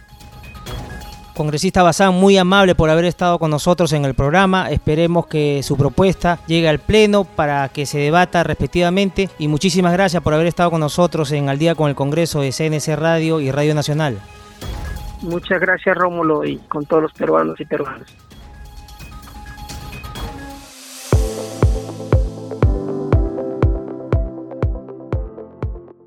Congresista 1.37 1.83
Bazán, 1.83 2.15
muy 2.15 2.39
amable 2.39 2.75
por 2.75 2.89
haber 2.89 3.05
estado 3.05 3.39
con 3.39 3.51
nosotros 3.51 3.93
en 3.93 4.07
el 4.07 4.15
programa. 4.15 4.71
Esperemos 4.71 5.27
que 5.27 5.63
su 5.63 5.77
propuesta 5.77 6.39
llegue 6.47 6.67
al 6.67 6.79
Pleno 6.79 7.25
para 7.25 7.69
que 7.69 7.85
se 7.85 7.99
debata 7.99 8.43
respectivamente. 8.43 9.29
Y 9.39 9.47
muchísimas 9.47 9.93
gracias 9.93 10.23
por 10.23 10.33
haber 10.33 10.47
estado 10.47 10.71
con 10.71 10.81
nosotros 10.81 11.31
en 11.33 11.51
Al 11.51 11.59
día 11.59 11.75
con 11.75 11.91
el 11.91 11.95
Congreso 11.95 12.41
de 12.41 12.53
CNC 12.53 12.97
Radio 12.97 13.41
y 13.41 13.51
Radio 13.51 13.75
Nacional. 13.75 14.19
Muchas 15.21 15.61
gracias 15.61 15.95
Rómulo 15.95 16.43
y 16.45 16.57
con 16.69 16.87
todos 16.87 17.03
los 17.03 17.13
peruanos 17.13 17.61
y 17.61 17.67
peruanas. 17.67 18.26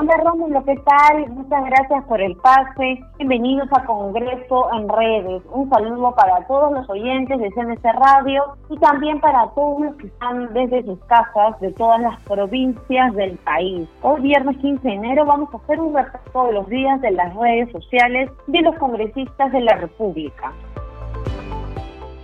Hola 0.00 0.16
Rómulo, 0.16 0.64
¿qué 0.64 0.76
tal? 0.76 1.28
Muchas 1.28 1.62
gracias 1.62 2.04
por 2.04 2.22
el 2.22 2.34
pase. 2.36 3.04
Bienvenidos 3.18 3.68
a 3.70 3.84
Congreso 3.84 4.72
en 4.72 4.88
Redes. 4.88 5.42
Un 5.52 5.68
saludo 5.68 6.14
para 6.14 6.40
todos 6.46 6.72
los 6.72 6.88
oyentes 6.88 7.38
de 7.38 7.50
CNC 7.50 7.84
Radio 7.84 8.44
y 8.70 8.78
también 8.78 9.20
para 9.20 9.50
todos 9.50 9.78
los 9.82 9.96
que 9.96 10.06
están 10.06 10.54
desde 10.54 10.84
sus 10.84 10.98
casas 11.00 11.60
de 11.60 11.70
todas 11.72 12.00
las 12.00 12.18
provincias 12.20 13.12
del 13.12 13.36
país. 13.44 13.86
Hoy 14.00 14.22
viernes 14.22 14.56
15 14.56 14.88
de 14.88 14.94
enero 14.94 15.26
vamos 15.26 15.52
a 15.52 15.58
hacer 15.58 15.78
un 15.78 15.94
repaso 15.94 16.46
de 16.46 16.52
los 16.54 16.66
días 16.70 16.98
de 17.02 17.10
las 17.10 17.36
redes 17.36 17.70
sociales 17.70 18.30
de 18.46 18.60
los 18.62 18.76
congresistas 18.76 19.52
de 19.52 19.60
la 19.60 19.74
República. 19.74 20.50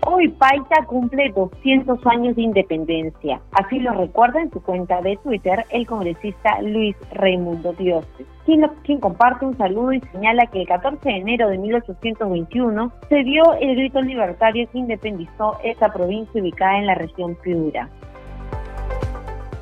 Hoy 0.09 0.29
Paita 0.29 0.85
cumple 0.87 1.33
200 1.35 1.99
años 2.07 2.37
de 2.37 2.43
independencia. 2.43 3.41
Así 3.51 3.81
lo 3.81 3.93
recuerda 3.93 4.41
en 4.41 4.53
su 4.53 4.63
cuenta 4.63 5.03
de 5.03 5.17
Twitter 5.17 5.65
el 5.71 5.85
congresista 5.85 6.63
Luis 6.63 6.95
Raimundo 7.11 7.73
Diostes, 7.73 8.25
quien, 8.45 9.01
comparte 9.01 9.45
un 9.45 9.59
saludo 9.59 9.93
y 9.95 10.01
señala 10.13 10.47
que 10.47 10.61
el 10.61 10.69
14 10.69 11.09
de 11.09 11.17
enero 11.17 11.49
de 11.49 11.59
1821 11.59 12.93
se 13.09 13.25
dio 13.25 13.43
el 13.61 13.75
grito 13.75 14.01
libertario 14.01 14.69
que 14.71 14.79
independizó 14.79 15.59
esta 15.65 15.93
provincia 15.93 16.41
ubicada 16.41 16.79
en 16.79 16.87
la 16.87 16.95
región 16.95 17.37
Piura. 17.43 17.91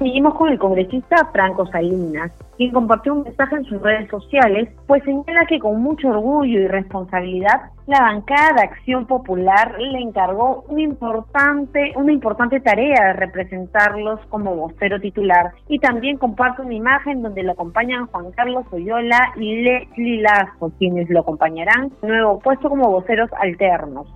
Seguimos 0.04 0.34
con 0.34 0.50
el 0.50 0.58
congresista 0.58 1.30
Franco 1.32 1.66
Salinas, 1.68 2.30
quien 2.58 2.72
compartió 2.72 3.14
un 3.14 3.22
mensaje 3.22 3.56
en 3.56 3.64
sus 3.64 3.80
redes 3.80 4.10
sociales, 4.10 4.68
pues 4.86 5.02
señala 5.02 5.46
que 5.46 5.58
con 5.58 5.80
mucho 5.80 6.08
orgullo 6.08 6.60
y 6.60 6.66
responsabilidad 6.66 7.70
la 7.86 8.00
bancada 8.00 8.52
de 8.54 8.62
Acción 8.64 9.06
Popular 9.06 9.80
le 9.80 10.00
encargó 10.00 10.66
una 10.68 10.82
importante, 10.82 11.94
una 11.96 12.12
importante 12.12 12.60
tarea 12.60 13.02
de 13.06 13.12
representarlos 13.14 14.20
como 14.28 14.54
vocero 14.54 15.00
titular 15.00 15.52
y 15.68 15.78
también 15.78 16.18
comparte 16.18 16.60
una 16.60 16.74
imagen 16.74 17.22
donde 17.22 17.42
lo 17.42 17.52
acompañan 17.52 18.06
Juan 18.08 18.30
Carlos 18.32 18.66
Oyola 18.72 19.32
y 19.36 19.62
Leslie 19.62 20.20
Lazo, 20.20 20.70
quienes 20.78 21.08
lo 21.08 21.20
acompañarán 21.20 21.90
nuevo 22.02 22.40
puesto 22.40 22.68
como 22.68 22.90
voceros 22.90 23.30
alternos. 23.40 24.06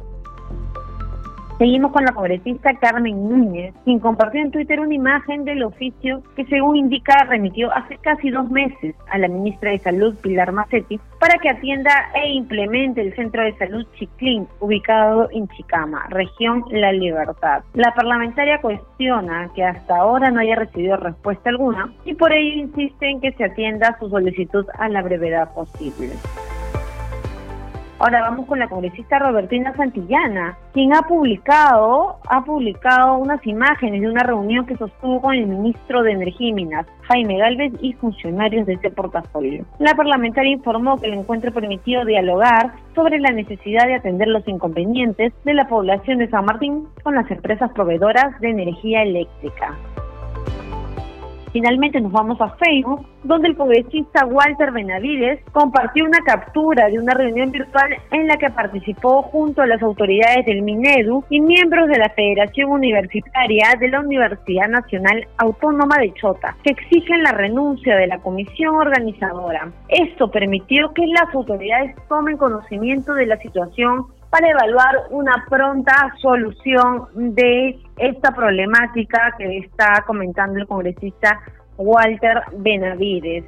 Seguimos 1.59 1.91
con 1.91 2.05
la 2.05 2.13
congresista 2.13 2.73
Carmen 2.75 3.29
Núñez, 3.29 3.75
quien 3.85 3.99
compartió 3.99 4.41
en 4.41 4.53
Twitter 4.53 4.79
una 4.79 4.95
imagen 4.95 5.45
del 5.45 5.65
oficio 5.65 6.23
que 6.37 6.45
según 6.45 6.77
indica 6.77 7.25
remitió 7.25 7.75
hace 7.75 7.97
casi 7.97 8.31
dos 8.31 8.49
meses 8.49 8.95
a 9.11 9.19
la 9.19 9.27
ministra 9.27 9.73
de 9.73 9.81
Salud 9.81 10.15
Pilar 10.23 10.53
Macetti 10.53 11.01
para 11.19 11.37
que 11.41 11.51
atienda 11.51 11.91
e 12.15 12.29
implemente 12.29 13.01
el 13.01 13.13
Centro 13.17 13.43
de 13.43 13.59
Salud 13.59 13.85
Chiclín, 13.99 14.47
ubicado 14.61 15.29
en 15.33 15.49
Chicama, 15.49 16.07
región 16.11 16.63
La 16.71 16.93
Libertad. 16.93 17.65
La 17.75 17.93
parlamentaria 17.93 18.61
cuestiona 18.61 19.51
que 19.53 19.65
hasta 19.65 19.97
ahora 19.97 20.31
no 20.31 20.39
haya 20.39 20.55
recibido 20.55 20.97
respuesta 20.97 21.51
alguna 21.51 21.93
y 22.05 22.15
por 22.15 22.33
ello 22.33 22.55
insiste 22.55 23.11
en 23.11 23.21
que 23.21 23.33
se 23.33 23.43
atienda 23.43 23.97
su 23.99 24.09
solicitud 24.09 24.65
a 24.79 24.89
la 24.89 25.03
brevedad 25.03 25.53
posible. 25.55 26.13
Ahora 28.01 28.21
vamos 28.23 28.47
con 28.47 28.61
la 28.61 28.69
congresista 28.69 29.19
Robertina 29.19 29.75
Santillana, 29.75 30.57
quien 30.73 30.95
ha 30.95 31.03
publicado, 31.03 32.21
ha 32.31 32.45
publicado 32.45 33.17
unas 33.17 33.45
imágenes 33.45 34.01
de 34.01 34.09
una 34.09 34.23
reunión 34.23 34.67
que 34.67 34.77
sostuvo 34.77 35.21
con 35.21 35.35
el 35.35 35.49
ministro 35.49 36.05
de 36.05 36.13
Energía 36.13 36.49
y 36.51 36.53
Minas, 36.53 36.87
Jaime 37.09 37.39
Galvez, 37.39 37.73
y 37.81 37.95
funcionarios 37.95 38.67
de 38.67 38.75
este 38.75 38.91
portafolio. 38.91 39.65
La 39.81 39.97
parlamentaria 39.97 40.53
informó 40.53 40.97
que 40.99 41.09
el 41.09 41.15
encuentro 41.15 41.53
permitió 41.53 42.05
dialogar 42.05 42.73
sobre 42.95 43.19
la 43.19 43.33
necesidad 43.33 43.87
de 43.87 43.97
atender 43.97 44.29
los 44.29 44.47
inconvenientes 44.47 45.33
de 45.45 45.55
la 45.55 45.67
población 45.67 46.19
de 46.19 46.31
San 46.31 46.45
Martín 46.45 46.87
con 47.03 47.17
las 47.17 47.29
empresas 47.33 47.73
proveedoras 47.73 48.39
de 48.41 48.51
energía 48.51 49.03
eléctrica. 49.03 49.75
Finalmente 51.53 52.01
nos 52.01 52.13
vamos 52.13 52.41
a 52.41 52.51
Facebook, 52.57 53.07
donde 53.25 53.49
el 53.49 53.57
congresista 53.57 54.27
Walter 54.27 54.71
Benavides 54.73 55.41
compartió 55.53 56.05
una 56.05 56.19
captura 56.21 56.89
de 56.89 56.99
una 56.99 57.15
reunión 57.15 57.51
virtual 57.51 57.97
en 58.13 58.27
la 58.27 58.37
que 58.37 58.51
participó 58.51 59.23
junto 59.23 59.63
a 59.63 59.67
las 59.67 59.83
autoridades 59.83 60.47
del 60.47 60.63
Minedu 60.63 61.25
y 61.31 61.41
miembros 61.41 61.89
de 61.89 61.99
la 61.99 62.11
Federación 62.11 62.71
Universitaria 62.71 63.75
de 63.79 63.89
la 63.89 64.01
Universidad 64.01 64.69
Nacional 64.69 65.27
Autónoma 65.39 65.97
de 65.99 66.13
Chota, 66.15 66.57
que 66.63 66.71
exigen 66.71 67.23
la 67.23 67.33
renuncia 67.33 67.97
de 67.97 68.07
la 68.07 68.19
comisión 68.19 68.77
organizadora. 68.77 69.73
Esto 69.89 70.31
permitió 70.31 70.93
que 70.93 71.07
las 71.07 71.35
autoridades 71.35 71.95
tomen 72.09 72.37
conocimiento 72.37 73.15
de 73.15 73.27
la 73.27 73.39
situación 73.39 74.07
para 74.31 74.51
evaluar 74.51 75.07
una 75.11 75.45
pronta 75.49 75.93
solución 76.21 77.09
de 77.15 77.79
esta 77.97 78.31
problemática 78.33 79.35
que 79.39 79.59
está 79.59 80.05
comentando 80.07 80.59
el 80.59 80.67
congresista 80.67 81.41
Walter 81.77 82.43
Benavides. 82.57 83.45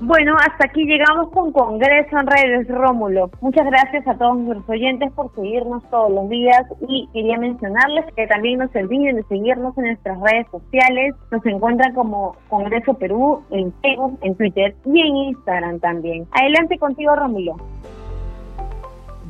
Bueno, 0.00 0.34
hasta 0.36 0.66
aquí 0.66 0.84
llegamos 0.84 1.30
con 1.30 1.50
Congreso 1.52 2.18
en 2.18 2.26
Redes, 2.26 2.68
Rómulo. 2.68 3.30
Muchas 3.40 3.64
gracias 3.64 4.06
a 4.06 4.14
todos 4.18 4.36
nuestros 4.36 4.68
oyentes 4.68 5.10
por 5.12 5.34
seguirnos 5.34 5.82
todos 5.88 6.12
los 6.12 6.28
días 6.28 6.62
y 6.86 7.08
quería 7.14 7.38
mencionarles 7.38 8.04
que 8.14 8.26
también 8.26 8.58
no 8.58 8.68
se 8.68 8.80
olviden 8.80 9.16
de 9.16 9.22
seguirnos 9.22 9.76
en 9.78 9.84
nuestras 9.84 10.20
redes 10.20 10.46
sociales. 10.50 11.14
Nos 11.30 11.46
encuentran 11.46 11.94
como 11.94 12.36
Congreso 12.50 12.92
Perú 12.94 13.44
en 13.50 13.72
Facebook, 13.80 14.18
en 14.20 14.34
Twitter 14.34 14.74
y 14.84 15.00
en 15.00 15.16
Instagram 15.16 15.80
también. 15.80 16.26
Adelante 16.32 16.78
contigo, 16.78 17.16
Rómulo. 17.16 17.56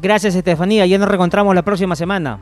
Gracias, 0.05 0.35
Estefanía. 0.35 0.85
Ya 0.85 0.99
nos 0.99 1.09
reencontramos 1.09 1.55
la 1.55 1.63
próxima 1.63 1.97
semana. 1.97 2.39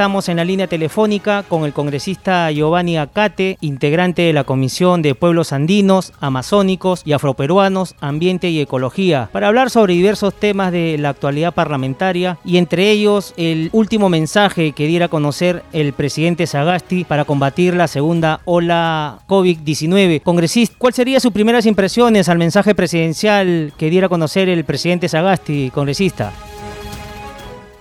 Estamos 0.00 0.30
en 0.30 0.38
la 0.38 0.46
línea 0.46 0.66
telefónica 0.66 1.42
con 1.42 1.66
el 1.66 1.74
congresista 1.74 2.50
Giovanni 2.50 2.96
Acate, 2.96 3.58
integrante 3.60 4.22
de 4.22 4.32
la 4.32 4.44
Comisión 4.44 5.02
de 5.02 5.14
Pueblos 5.14 5.52
Andinos, 5.52 6.14
Amazónicos 6.20 7.02
y 7.04 7.12
Afroperuanos, 7.12 7.96
Ambiente 8.00 8.48
y 8.48 8.60
Ecología, 8.60 9.28
para 9.30 9.48
hablar 9.48 9.68
sobre 9.68 9.92
diversos 9.92 10.32
temas 10.32 10.72
de 10.72 10.96
la 10.96 11.10
actualidad 11.10 11.52
parlamentaria 11.52 12.38
y 12.46 12.56
entre 12.56 12.90
ellos 12.90 13.34
el 13.36 13.68
último 13.74 14.08
mensaje 14.08 14.72
que 14.72 14.86
diera 14.86 15.04
a 15.04 15.08
conocer 15.08 15.64
el 15.74 15.92
presidente 15.92 16.46
Sagasti 16.46 17.04
para 17.04 17.26
combatir 17.26 17.74
la 17.74 17.86
segunda 17.86 18.40
ola 18.46 19.18
COVID-19. 19.28 20.22
Congresista, 20.22 20.76
¿cuáles 20.78 20.96
serían 20.96 21.20
sus 21.20 21.32
primeras 21.32 21.66
impresiones 21.66 22.30
al 22.30 22.38
mensaje 22.38 22.74
presidencial 22.74 23.74
que 23.76 23.90
diera 23.90 24.06
a 24.06 24.08
conocer 24.08 24.48
el 24.48 24.64
presidente 24.64 25.10
Sagasti, 25.10 25.70
congresista? 25.74 26.32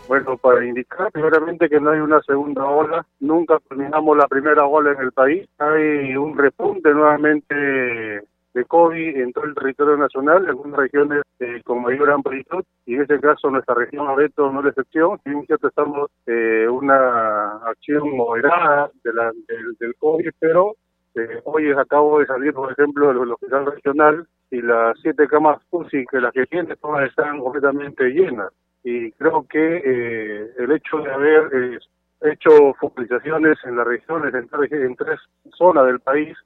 Bueno, 0.10 0.38
para 0.38 0.66
indicar 0.66 1.12
primeramente 1.12 1.70
que 1.70 1.80
no 1.80 1.92
hay 1.92 2.00
una 2.00 2.20
segunda 2.24 2.66
ola, 2.66 3.06
nunca 3.20 3.60
terminamos 3.70 4.18
la 4.18 4.28
primera 4.28 4.66
ola 4.66 4.94
en 4.94 5.02
el 5.02 5.12
país, 5.12 5.48
hay 5.60 6.16
un 6.16 6.36
repunte 6.36 6.92
nuevamente 6.92 7.54
de 7.54 8.66
COVID 8.68 9.18
en 9.18 9.32
todo 9.32 9.46
el 9.46 9.54
territorio 9.54 9.98
nacional, 9.98 10.46
en 10.46 10.50
algunas 10.50 10.80
regiones 10.80 11.22
eh, 11.40 11.62
con 11.64 11.84
mayor 11.84 12.10
amplitud, 12.10 12.64
y 12.88 12.96
en 12.96 13.04
este 13.04 13.20
caso 13.20 13.52
nuestra 13.52 13.76
región 13.76 14.08
Abeto 14.08 14.52
no 14.52 14.62
es 14.62 14.64
la 14.64 14.70
excepción, 14.72 15.20
si 15.24 15.30
bien 15.30 15.46
cierto 15.46 15.68
estamos 15.68 16.10
eh, 16.26 16.68
una 16.68 17.58
acción 17.68 18.10
moderada 18.18 18.90
de 19.04 19.14
la, 19.14 19.32
del, 19.80 19.96
COVID, 20.00 20.32
pero 20.40 20.76
eh, 21.14 21.40
hoy 21.44 21.70
acabo 21.70 22.18
de 22.18 22.26
salir, 22.26 22.52
por 22.56 22.72
ejemplo, 22.72 23.10
del 23.10 23.32
hospital 23.32 23.68
regional 23.68 24.28
y 24.50 24.60
las 24.64 24.98
siete 25.04 25.28
camas 25.28 25.62
UCI 25.70 26.08
que 26.08 26.20
las 26.20 26.34
que 26.34 26.48
tiene 26.48 26.76
todas 26.78 27.08
están 27.08 27.40
completamente 27.40 28.10
llenas 28.10 28.52
y 28.84 29.12
creo 29.14 29.46
que 29.50 29.78
eh, 29.78 30.52
el 30.58 30.72
hecho 30.72 30.98
de 31.00 31.12
haber 31.12 31.50
eh, 31.54 31.80
hecho 32.22 32.74
focalizaciones 32.80 33.58
en 33.66 33.76
las 33.76 33.86
regiones, 33.86 34.34
en, 34.34 34.50
en 34.72 34.96
tres 34.96 35.20
zonas 35.58 35.86
del 35.86 36.00
país, 36.00 36.38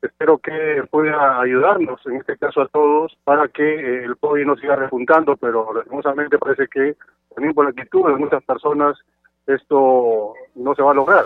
espero 0.00 0.38
que 0.38 0.84
pueda 0.90 1.40
ayudarnos, 1.40 2.04
en 2.06 2.16
este 2.16 2.36
caso 2.36 2.62
a 2.62 2.68
todos, 2.68 3.16
para 3.24 3.48
que 3.48 3.62
eh, 3.62 4.04
el 4.04 4.16
COVID 4.16 4.44
no 4.44 4.56
siga 4.56 4.76
repuntando, 4.76 5.36
pero 5.36 5.72
lastimosamente 5.74 6.38
parece 6.38 6.66
que 6.68 6.96
también 7.34 7.54
por 7.54 7.64
la 7.64 7.70
actitud 7.70 8.06
de 8.06 8.16
muchas 8.16 8.42
personas 8.44 8.98
esto 9.46 10.34
no 10.54 10.74
se 10.74 10.82
va 10.82 10.92
a 10.92 10.94
lograr 10.94 11.24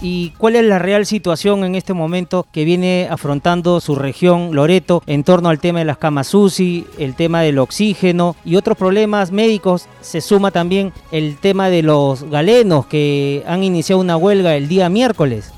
y 0.00 0.32
cuál 0.38 0.56
es 0.56 0.64
la 0.64 0.78
real 0.78 1.06
situación 1.06 1.64
en 1.64 1.74
este 1.74 1.94
momento 1.94 2.46
que 2.52 2.64
viene 2.64 3.08
afrontando 3.10 3.80
su 3.80 3.94
región 3.94 4.54
Loreto 4.54 5.02
en 5.06 5.24
torno 5.24 5.48
al 5.48 5.60
tema 5.60 5.80
de 5.80 5.84
las 5.84 5.98
camas 5.98 6.34
UCI, 6.34 6.86
el 6.98 7.16
tema 7.16 7.42
del 7.42 7.58
oxígeno 7.58 8.34
y 8.44 8.56
otros 8.56 8.76
problemas 8.76 9.32
médicos. 9.32 9.88
Se 10.00 10.20
suma 10.20 10.50
también 10.50 10.92
el 11.10 11.38
tema 11.40 11.68
de 11.68 11.82
los 11.82 12.28
galenos 12.30 12.86
que 12.86 13.42
han 13.46 13.62
iniciado 13.62 14.00
una 14.00 14.16
huelga 14.16 14.56
el 14.56 14.68
día 14.68 14.88
miércoles. 14.88 15.54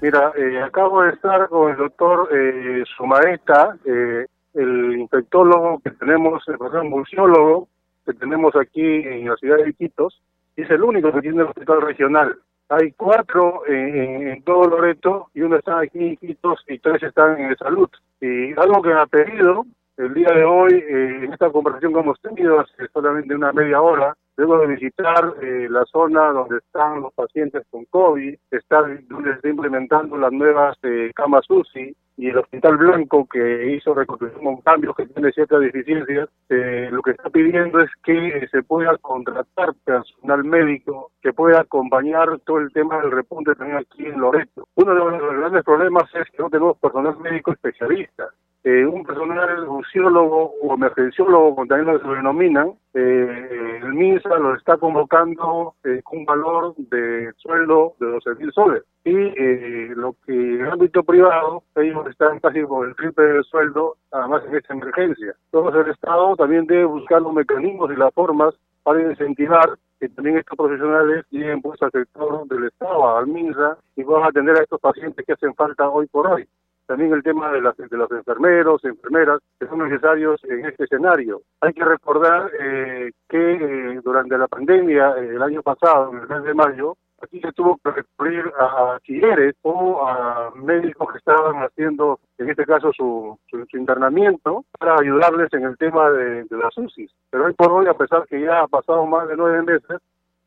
Mira, 0.00 0.32
eh, 0.36 0.62
acabo 0.62 1.02
de 1.02 1.10
estar 1.10 1.48
con 1.48 1.70
el 1.72 1.76
doctor 1.76 2.28
eh, 2.32 2.84
Sumaeta, 2.96 3.76
eh, 3.84 4.26
el 4.54 4.98
infectólogo 4.98 5.80
que 5.84 5.90
tenemos, 5.90 6.42
el 6.48 6.56
profesor 6.56 7.66
que 8.06 8.14
tenemos 8.14 8.56
aquí 8.56 8.80
en 8.82 9.28
la 9.28 9.36
ciudad 9.36 9.58
de 9.58 9.70
Iquitos, 9.70 10.22
es 10.56 10.70
el 10.70 10.82
único 10.82 11.12
que 11.12 11.20
tiene 11.20 11.42
el 11.42 11.48
hospital 11.48 11.82
regional. 11.82 12.36
Hay 12.70 12.92
cuatro 12.92 13.66
en, 13.66 14.44
todo 14.44 14.68
Loreto 14.68 15.28
y 15.34 15.42
uno 15.42 15.56
está 15.56 15.80
aquí 15.80 15.98
en 15.98 16.16
Quitos 16.16 16.64
y 16.68 16.78
tres 16.78 17.02
están 17.02 17.40
en 17.40 17.56
salud. 17.56 17.88
Y 18.20 18.52
algo 18.52 18.80
que 18.80 18.90
me 18.90 19.00
ha 19.00 19.06
pedido 19.06 19.66
el 19.96 20.14
día 20.14 20.30
de 20.32 20.44
hoy, 20.44 20.74
eh, 20.74 21.24
en 21.24 21.32
esta 21.32 21.50
conversación 21.50 21.92
que 21.92 21.98
hemos 21.98 22.20
tenido 22.20 22.60
hace 22.60 22.86
solamente 22.92 23.34
una 23.34 23.52
media 23.52 23.80
hora, 23.80 24.16
luego 24.36 24.58
de 24.58 24.68
visitar 24.68 25.34
eh, 25.42 25.66
la 25.68 25.84
zona 25.86 26.30
donde 26.30 26.58
están 26.58 27.02
los 27.02 27.12
pacientes 27.12 27.64
con 27.70 27.84
COVID, 27.86 28.36
está, 28.52 28.82
donde 29.08 29.32
está 29.32 29.48
implementando 29.48 30.16
las 30.16 30.30
nuevas 30.30 30.78
eh, 30.84 31.10
camas 31.14 31.50
UCI, 31.50 31.94
y 32.20 32.28
el 32.28 32.36
Hospital 32.36 32.76
Blanco, 32.76 33.26
que 33.26 33.74
hizo 33.74 33.94
reconstrucción 33.94 34.44
con 34.44 34.60
cambios 34.60 34.94
que 34.94 35.06
tiene 35.06 35.32
ciertas 35.32 35.60
deficiencias, 35.60 36.28
eh, 36.50 36.88
lo 36.92 37.00
que 37.00 37.12
está 37.12 37.30
pidiendo 37.30 37.80
es 37.80 37.90
que 38.04 38.46
se 38.50 38.62
pueda 38.62 38.98
contratar 38.98 39.74
personal 39.84 40.44
médico 40.44 41.12
que 41.22 41.32
pueda 41.32 41.62
acompañar 41.62 42.38
todo 42.40 42.58
el 42.58 42.72
tema 42.72 43.00
del 43.00 43.10
repunte 43.10 43.54
también 43.54 43.78
aquí 43.78 44.04
en 44.04 44.20
Loreto. 44.20 44.68
Uno 44.74 44.92
de 44.92 45.18
los 45.18 45.36
grandes 45.38 45.64
problemas 45.64 46.14
es 46.14 46.28
que 46.30 46.42
no 46.42 46.50
tenemos 46.50 46.76
personal 46.78 47.18
médico 47.20 47.52
especialista. 47.52 48.28
Eh, 48.62 48.84
un 48.84 49.04
personal 49.04 49.64
luciólogo 49.64 50.52
o 50.60 50.74
emergenciólogo, 50.74 51.54
como 51.54 51.66
también 51.66 51.98
lo 52.02 52.14
denominan, 52.14 52.74
eh, 52.92 53.80
el 53.82 53.94
MINSA 53.94 54.36
lo 54.38 54.54
está 54.54 54.76
convocando 54.76 55.74
eh, 55.84 56.02
con 56.04 56.20
un 56.20 56.24
valor 56.26 56.74
de 56.76 57.32
sueldo 57.38 57.94
de 58.00 58.06
12 58.06 58.34
mil 58.34 58.52
soles. 58.52 58.82
Y 59.04 59.16
eh, 59.16 59.92
lo 59.96 60.14
que 60.26 60.32
en 60.32 60.60
el 60.60 60.72
ámbito 60.72 61.02
privado, 61.02 61.62
ellos 61.76 62.06
están 62.08 62.38
casi 62.40 62.62
con 62.62 62.88
el 62.88 62.94
triple 62.96 63.24
del 63.24 63.44
sueldo, 63.44 63.96
además 64.12 64.42
en 64.46 64.56
esta 64.56 64.74
emergencia. 64.74 65.34
Entonces 65.52 65.86
el 65.86 65.92
Estado 65.92 66.36
también 66.36 66.66
debe 66.66 66.84
buscar 66.84 67.22
los 67.22 67.32
mecanismos 67.32 67.90
y 67.90 67.96
las 67.96 68.12
formas 68.12 68.54
para 68.82 69.00
incentivar 69.00 69.78
que 70.00 70.08
también 70.10 70.38
estos 70.38 70.56
profesionales 70.56 71.24
lleguen 71.30 71.62
pues 71.62 71.80
al 71.82 71.90
sector 71.92 72.46
del 72.48 72.64
Estado, 72.64 73.16
al 73.16 73.26
MINSA, 73.26 73.78
y 73.96 74.04
puedan 74.04 74.24
atender 74.24 74.56
a 74.58 74.62
estos 74.62 74.80
pacientes 74.80 75.24
que 75.24 75.32
hacen 75.32 75.54
falta 75.54 75.88
hoy 75.88 76.06
por 76.08 76.26
hoy. 76.26 76.46
También 76.90 77.12
el 77.12 77.22
tema 77.22 77.52
de, 77.52 77.60
las, 77.60 77.76
de 77.76 77.96
los 77.96 78.10
enfermeros, 78.10 78.84
enfermeras, 78.84 79.38
que 79.60 79.68
son 79.68 79.78
necesarios 79.88 80.42
en 80.42 80.66
este 80.66 80.82
escenario. 80.82 81.40
Hay 81.60 81.72
que 81.72 81.84
recordar 81.84 82.50
eh, 82.58 83.12
que 83.28 83.52
eh, 83.52 84.00
durante 84.02 84.36
la 84.36 84.48
pandemia, 84.48 85.14
eh, 85.18 85.36
el 85.36 85.40
año 85.40 85.62
pasado, 85.62 86.10
en 86.10 86.18
el 86.18 86.26
mes 86.26 86.42
de 86.42 86.52
mayo, 86.52 86.96
aquí 87.22 87.40
se 87.40 87.52
tuvo 87.52 87.78
que 87.84 87.92
recurrir 87.92 88.44
a 88.58 88.98
chilleres 89.04 89.54
o 89.62 90.04
a 90.04 90.50
médicos 90.56 91.12
que 91.12 91.18
estaban 91.18 91.62
haciendo, 91.62 92.18
en 92.38 92.50
este 92.50 92.66
caso, 92.66 92.92
su, 92.92 93.38
su, 93.48 93.76
internamiento 93.76 94.64
para 94.76 94.96
ayudarles 95.00 95.52
en 95.52 95.66
el 95.66 95.78
tema 95.78 96.10
de, 96.10 96.42
de 96.42 96.56
las 96.56 96.76
UCIs. 96.76 97.12
Pero 97.30 97.44
hoy 97.44 97.54
por 97.54 97.70
hoy, 97.70 97.86
a 97.86 97.94
pesar 97.94 98.26
que 98.26 98.40
ya 98.40 98.62
ha 98.62 98.66
pasado 98.66 99.06
más 99.06 99.28
de 99.28 99.36
nueve 99.36 99.62
meses, 99.62 100.00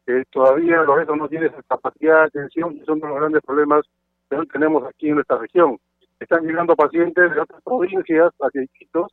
eh, 0.07 0.25
todavía 0.29 0.83
Loreto 0.83 1.15
no 1.15 1.29
tiene 1.29 1.45
esa 1.45 1.63
capacidad 1.69 2.19
de 2.19 2.25
atención 2.25 2.75
y 2.75 2.83
son 2.83 2.99
de 2.99 3.07
los 3.07 3.15
grandes 3.15 3.41
problemas 3.43 3.85
que 4.29 4.35
hoy 4.35 4.47
tenemos 4.47 4.83
aquí 4.83 5.07
en 5.07 5.15
nuestra 5.15 5.37
región. 5.37 5.79
Están 6.23 6.45
llegando 6.45 6.75
pacientes 6.75 7.33
de 7.33 7.39
otras 7.39 7.61
provincias 7.63 8.31
hacia 8.39 8.63
Iquitos 8.63 9.11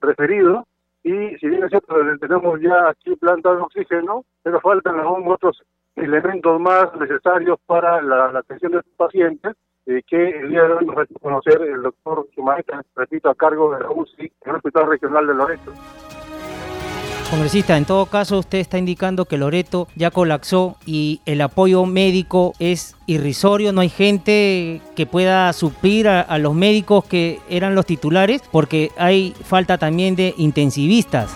referidos 0.00 0.64
y 1.02 1.36
si 1.38 1.48
bien 1.48 1.64
es 1.64 1.70
cierto 1.70 1.96
tenemos 2.20 2.60
ya 2.60 2.88
aquí 2.88 3.16
plantas 3.16 3.56
de 3.56 3.62
oxígeno, 3.62 4.24
pero 4.44 4.60
faltan 4.60 5.00
aún 5.00 5.26
otros 5.26 5.60
elementos 5.96 6.60
más 6.60 6.94
necesarios 7.00 7.58
para 7.66 8.00
la, 8.00 8.26
atención 8.38 8.72
de 8.72 8.78
estos 8.78 8.94
pacientes 8.94 9.56
eh, 9.86 10.02
que 10.06 10.30
el 10.30 10.50
día 10.50 10.62
de 10.62 10.74
hoy 10.74 10.86
nos 10.86 10.96
va 10.96 11.02
a 11.02 11.20
conocer 11.20 11.60
el 11.62 11.82
doctor 11.82 12.28
Sumaeta, 12.32 12.82
repito, 12.94 13.28
a 13.28 13.34
cargo 13.34 13.74
de 13.74 13.80
la 13.80 13.90
UCI 13.90 14.22
en 14.22 14.50
el 14.50 14.56
Hospital 14.56 14.86
Regional 14.86 15.26
de 15.26 15.34
Loreto. 15.34 15.72
Congresista, 17.32 17.78
en 17.78 17.86
todo 17.86 18.04
caso 18.04 18.40
usted 18.40 18.58
está 18.58 18.76
indicando 18.76 19.24
que 19.24 19.38
Loreto 19.38 19.88
ya 19.96 20.10
colapsó 20.10 20.76
y 20.84 21.22
el 21.24 21.40
apoyo 21.40 21.86
médico 21.86 22.52
es 22.58 22.94
irrisorio, 23.06 23.72
no 23.72 23.80
hay 23.80 23.88
gente 23.88 24.82
que 24.94 25.06
pueda 25.06 25.50
suplir 25.54 26.08
a, 26.08 26.36
los 26.36 26.52
médicos 26.54 27.06
que 27.06 27.38
eran 27.48 27.74
los 27.74 27.86
titulares 27.86 28.42
porque 28.52 28.90
hay 28.98 29.32
falta 29.44 29.78
también 29.78 30.14
de 30.14 30.34
intensivistas. 30.36 31.34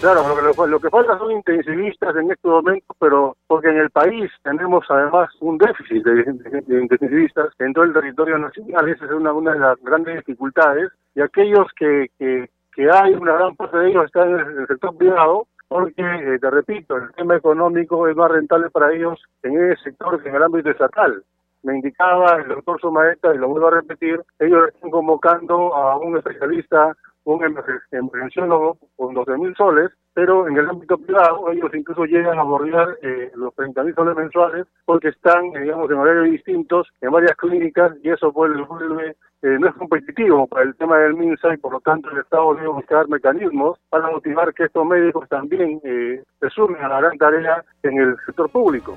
Claro, 0.00 0.22
lo 0.28 0.36
que, 0.36 0.70
lo 0.70 0.78
que 0.78 0.90
falta 0.90 1.18
son 1.18 1.32
intensivistas 1.32 2.14
en 2.14 2.30
estos 2.30 2.48
momentos, 2.48 2.96
pero 3.00 3.36
porque 3.48 3.70
en 3.70 3.78
el 3.78 3.90
país 3.90 4.30
tenemos 4.44 4.84
además 4.88 5.28
un 5.40 5.58
déficit 5.58 6.04
de, 6.04 6.80
intensivistas 6.80 7.48
en 7.58 7.72
todo 7.72 7.82
el 7.82 7.92
territorio 7.92 8.38
nacional, 8.38 8.88
esa 8.90 9.06
es 9.06 9.10
una, 9.10 9.32
de 9.32 9.58
las 9.58 9.76
grandes 9.82 10.18
dificultades, 10.18 10.92
y 11.16 11.20
aquellos 11.20 11.66
que, 11.76 12.10
que, 12.16 12.48
que 12.76 12.90
hay 12.90 13.14
una 13.14 13.32
gran 13.32 13.56
parte 13.56 13.78
de 13.78 13.88
ellos 13.88 14.04
están 14.04 14.28
en 14.28 14.58
el 14.60 14.66
sector 14.66 14.94
privado, 14.96 15.46
porque, 15.66 16.02
eh, 16.02 16.38
te 16.38 16.50
repito, 16.50 16.96
el 16.96 17.10
tema 17.12 17.36
económico 17.36 18.06
es 18.06 18.14
más 18.14 18.30
rentable 18.30 18.70
para 18.70 18.92
ellos 18.92 19.18
en 19.42 19.58
ese 19.58 19.82
sector 19.82 20.22
que 20.22 20.28
en 20.28 20.36
el 20.36 20.42
ámbito 20.42 20.70
estatal. 20.70 21.24
Me 21.62 21.74
indicaba 21.74 22.36
el 22.36 22.48
doctor 22.48 22.78
Sumaeta, 22.78 23.34
y 23.34 23.38
lo 23.38 23.48
vuelvo 23.48 23.68
a 23.68 23.80
repetir, 23.80 24.20
ellos 24.38 24.68
están 24.68 24.90
convocando 24.90 25.74
a 25.74 25.96
un 25.96 26.18
especialista, 26.18 26.94
un 27.24 27.42
empresionólogo 27.90 28.78
con 28.94 29.14
12 29.14 29.38
mil 29.38 29.56
soles, 29.56 29.90
pero 30.12 30.46
en 30.46 30.56
el 30.56 30.68
ámbito 30.68 30.98
privado 30.98 31.50
ellos 31.50 31.74
incluso 31.74 32.04
llegan 32.04 32.38
a 32.38 32.42
bordear 32.42 32.96
eh, 33.02 33.32
los 33.34 33.54
30 33.54 33.82
mil 33.82 33.94
soles 33.94 34.16
mensuales 34.16 34.66
porque 34.84 35.08
están, 35.08 35.50
digamos, 35.50 35.90
en 35.90 35.96
horarios 35.96 36.30
distintos 36.30 36.86
en 37.00 37.10
varias 37.10 37.36
clínicas 37.36 37.92
y 38.02 38.10
eso 38.10 38.30
vuelve 38.30 39.16
eh, 39.42 39.58
no 39.60 39.68
es 39.68 39.74
competitivo 39.74 40.46
para 40.46 40.64
el 40.64 40.74
tema 40.76 40.98
del 40.98 41.14
MINSA 41.14 41.54
y 41.54 41.56
por 41.58 41.72
lo 41.72 41.80
tanto 41.80 42.10
el 42.10 42.18
Estado 42.18 42.54
debe 42.54 42.68
buscar 42.68 43.08
mecanismos 43.08 43.78
para 43.90 44.10
motivar 44.10 44.52
que 44.54 44.64
estos 44.64 44.86
médicos 44.86 45.28
también 45.28 45.80
eh, 45.84 46.22
se 46.40 46.50
sumen 46.50 46.82
a 46.82 46.88
la 46.88 47.00
gran 47.00 47.18
tarea 47.18 47.64
en 47.82 47.98
el 47.98 48.16
sector 48.24 48.50
público. 48.50 48.96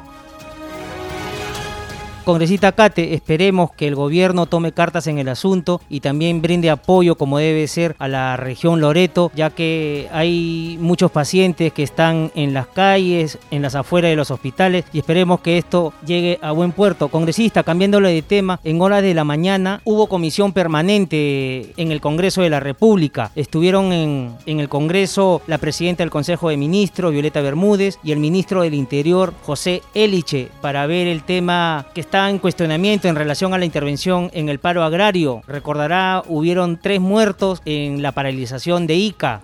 Congresista 2.30 2.74
Cate, 2.74 3.15
esperemos 3.15 3.72
que 3.72 3.88
el 3.88 3.96
gobierno 3.96 4.46
tome 4.46 4.72
cartas 4.72 5.08
en 5.08 5.18
el 5.18 5.30
asunto 5.30 5.82
y 5.89 6.02
también 6.02 6.44
brinde 6.44 6.70
apoyo 6.70 7.15
como 7.15 7.39
debe 7.39 7.68
ser 7.68 7.96
a 7.98 8.08
la 8.08 8.38
región 8.38 8.80
Loreto, 8.82 9.32
ya 9.34 9.50
que 9.50 10.08
hay 10.12 10.78
muchos 10.80 11.10
pacientes 11.10 11.74
que 11.74 11.82
están 11.82 12.32
en 12.36 12.54
las 12.54 12.68
calles, 12.68 13.39
en 13.50 13.63
las 13.63 13.74
afueras 13.74 14.12
de 14.12 14.15
los 14.15 14.30
hospitales 14.30 14.86
y 14.94 15.00
esperemos 15.00 15.39
que 15.39 15.58
esto 15.58 15.92
llegue 16.06 16.38
a 16.44 16.52
buen 16.52 16.72
puerto. 16.72 17.08
Congresista, 17.08 17.63
cambiándole 17.63 18.13
de 18.13 18.22
tema, 18.22 18.60
en 18.63 18.80
horas 18.80 19.02
de 19.02 19.15
la 19.15 19.24
mañana 19.24 19.82
hubo 19.84 20.06
comisión 20.06 20.54
permanente 20.54 21.74
en 21.78 21.92
el 21.92 22.00
Congreso 22.00 22.44
de 22.44 22.52
la 22.52 22.60
República. 22.60 23.32
Estuvieron 23.36 23.92
en, 23.92 24.38
el 24.46 24.70
Congreso 24.70 25.42
la 25.48 25.58
presidenta 25.58 26.04
del 26.04 26.12
Consejo 26.12 26.50
de 26.50 26.58
Ministros, 26.58 27.12
Violeta 27.12 27.42
Bermúdez, 27.42 27.98
y 28.04 28.12
el 28.12 28.20
ministro 28.20 28.62
del 28.62 28.76
Interior, 28.76 29.34
José 29.42 29.82
Eliche, 29.96 30.50
para 30.62 30.86
ver 30.86 31.08
el 31.08 31.24
tema 31.24 31.88
que 31.96 32.02
está 32.02 32.18
en 32.27 32.39
cuestionamiento 32.39 33.08
en 33.08 33.15
relación 33.15 33.53
a 33.53 33.60
la 33.60 33.65
intervención 33.65 34.32
en 34.34 34.49
el 34.49 34.58
paro 34.58 34.84
agrario. 34.84 35.41
Recordará, 35.47 36.23
hubieron 36.27 36.77
tres 36.77 36.99
muertos 36.99 37.62
en 37.65 38.01
la 38.01 38.12
paralización 38.12 38.88
de 38.88 38.95
ICA. 38.95 39.41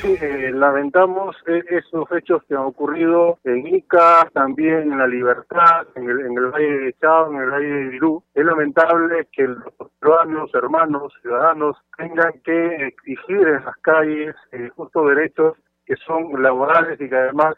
Sí, 0.00 0.14
eh, 0.20 0.52
lamentamos 0.54 1.34
eh, 1.48 1.64
esos 1.70 2.04
hechos 2.12 2.42
que 2.48 2.54
han 2.54 2.60
ocurrido 2.60 3.38
en 3.42 3.66
Ica, 3.66 4.28
también 4.32 4.92
en 4.92 4.98
La 4.98 5.08
Libertad, 5.08 5.88
en 5.96 6.08
el, 6.08 6.20
en 6.20 6.38
el 6.38 6.46
Valle 6.52 6.78
de 6.78 6.92
Chao, 7.00 7.32
en 7.32 7.40
el 7.40 7.50
Valle 7.50 7.66
de 7.66 7.88
Virú. 7.88 8.22
Es 8.32 8.44
lamentable 8.44 9.26
que 9.32 9.48
los 9.48 9.90
peruanos, 9.98 10.54
hermanos, 10.54 11.12
ciudadanos 11.20 11.76
tengan 11.96 12.32
que 12.44 12.86
exigir 12.86 13.38
en 13.38 13.64
las 13.64 13.76
calles 13.78 14.36
eh, 14.52 14.68
justos 14.76 15.08
derechos 15.08 15.56
que 15.84 15.96
son 15.96 16.42
laborales 16.42 17.00
y 17.00 17.08
que 17.08 17.16
además 17.16 17.56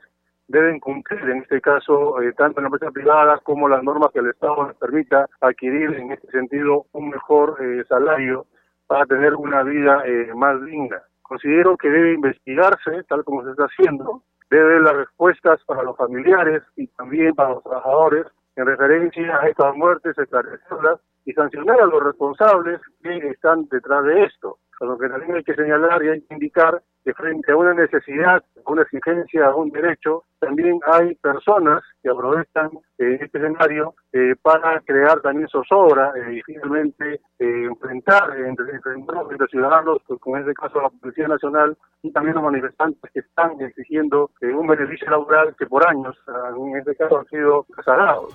deben 0.50 0.80
cumplir, 0.80 1.20
en 1.30 1.42
este 1.42 1.60
caso, 1.60 2.20
eh, 2.20 2.32
tanto 2.32 2.58
en 2.58 2.64
la 2.64 2.68
empresa 2.68 2.90
privada 2.90 3.38
como 3.44 3.68
las 3.68 3.84
normas 3.84 4.10
que 4.12 4.18
el 4.18 4.30
Estado 4.30 4.66
les 4.66 4.76
permita 4.76 5.28
adquirir, 5.40 5.94
en 5.94 6.10
este 6.10 6.28
sentido, 6.32 6.86
un 6.92 7.10
mejor 7.10 7.56
eh, 7.60 7.84
salario 7.88 8.46
para 8.88 9.06
tener 9.06 9.36
una 9.36 9.62
vida 9.62 10.02
eh, 10.04 10.32
más 10.34 10.60
digna. 10.64 11.00
Considero 11.22 11.76
que 11.76 11.88
debe 11.88 12.14
investigarse, 12.14 13.04
tal 13.08 13.22
como 13.22 13.44
se 13.44 13.52
está 13.52 13.66
haciendo, 13.66 14.24
debe 14.50 14.80
las 14.80 14.96
respuestas 14.96 15.62
para 15.66 15.84
los 15.84 15.96
familiares 15.96 16.64
y 16.74 16.88
también 16.88 17.32
para 17.36 17.50
los 17.50 17.62
trabajadores 17.62 18.26
en 18.56 18.66
referencia 18.66 19.36
a 19.36 19.46
estas 19.46 19.76
muertes, 19.76 20.18
esclarecerlas 20.18 20.98
y 21.24 21.32
sancionar 21.32 21.80
a 21.80 21.86
los 21.86 22.02
responsables 22.02 22.80
que 23.00 23.28
están 23.28 23.68
detrás 23.70 24.02
de 24.04 24.24
esto. 24.24 24.58
Lo 24.80 24.98
que 24.98 25.08
también 25.08 25.36
hay 25.36 25.44
que 25.44 25.54
señalar 25.54 26.02
y 26.02 26.08
hay 26.08 26.22
que 26.22 26.34
indicar 26.34 26.82
que 27.04 27.14
frente 27.14 27.52
a 27.52 27.56
una 27.56 27.74
necesidad, 27.74 28.42
a 28.64 28.70
una 28.70 28.82
exigencia, 28.82 29.46
a 29.46 29.54
un 29.54 29.70
derecho, 29.70 30.24
también 30.38 30.80
hay 30.86 31.14
personas 31.16 31.82
que 32.02 32.10
aprovechan 32.10 32.70
eh, 32.98 33.18
este 33.20 33.38
escenario 33.38 33.94
eh, 34.12 34.34
para 34.42 34.80
crear 34.80 35.20
también 35.20 35.48
zozobra 35.48 36.12
eh, 36.16 36.36
y 36.36 36.42
finalmente 36.42 37.20
eh, 37.38 37.64
enfrentar 37.64 38.36
entre, 38.38 38.72
entre 38.74 39.46
ciudadanos, 39.48 39.98
pues, 40.06 40.20
como 40.20 40.36
en 40.36 40.42
este 40.42 40.54
caso 40.54 40.80
la 40.80 40.88
Policía 40.88 41.28
Nacional 41.28 41.76
y 42.02 42.10
también 42.10 42.34
los 42.34 42.44
manifestantes 42.44 43.10
que 43.12 43.20
están 43.20 43.60
exigiendo 43.60 44.30
un 44.42 44.66
beneficio 44.66 45.08
laboral 45.10 45.54
que 45.56 45.66
por 45.66 45.86
años, 45.86 46.16
en 46.56 46.76
este 46.76 46.96
caso, 46.96 47.18
han 47.18 47.26
sido 47.26 47.66
sagrados. 47.84 48.34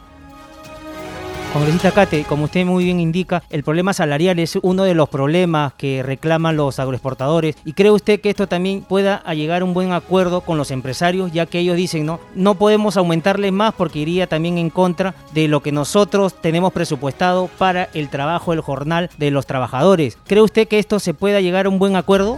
Congresista 1.56 1.92
Cate, 1.92 2.26
como 2.26 2.44
usted 2.44 2.66
muy 2.66 2.84
bien 2.84 3.00
indica, 3.00 3.42
el 3.50 3.64
problema 3.64 3.94
salarial 3.94 4.40
es 4.40 4.60
uno 4.62 4.84
de 4.84 4.94
los 4.94 5.08
problemas 5.08 5.72
que 5.76 6.04
reclaman 6.04 6.58
los 6.58 6.80
agroexportadores 6.80 7.56
y 7.64 7.72
cree 7.72 7.92
usted 7.92 8.20
que 8.20 8.30
esto 8.30 8.48
también 8.48 8.82
pueda 8.82 9.24
llegar 9.34 9.62
a 9.62 9.66
un 9.66 9.74
buen 9.74 9.94
acuerdo 9.94 10.42
con 10.42 10.58
los 10.58 10.70
empresarios, 10.70 11.32
ya 11.32 11.46
que 11.46 11.60
ellos 11.60 11.78
dicen, 11.78 12.06
no, 12.06 12.20
no 12.36 12.56
podemos 12.56 12.98
aumentarles 12.98 13.54
más 13.54 13.74
porque 13.74 14.00
iría 14.00 14.28
también 14.28 14.58
en 14.58 14.70
contra 14.70 15.16
de 15.34 15.48
lo 15.48 15.62
que 15.62 15.72
nosotros 15.72 16.36
tenemos 16.42 16.74
presupuestado 16.74 17.50
para 17.58 17.88
el 17.94 18.10
trabajo, 18.10 18.52
el 18.52 18.60
jornal 18.60 19.10
de 19.18 19.32
los 19.32 19.46
trabajadores. 19.46 20.18
¿Cree 20.28 20.42
usted 20.42 20.68
que 20.68 20.78
esto 20.78 21.00
se 21.00 21.14
pueda 21.14 21.40
llegar 21.40 21.68
a 21.68 21.70
un 21.70 21.80
buen 21.80 21.96
acuerdo? 21.96 22.38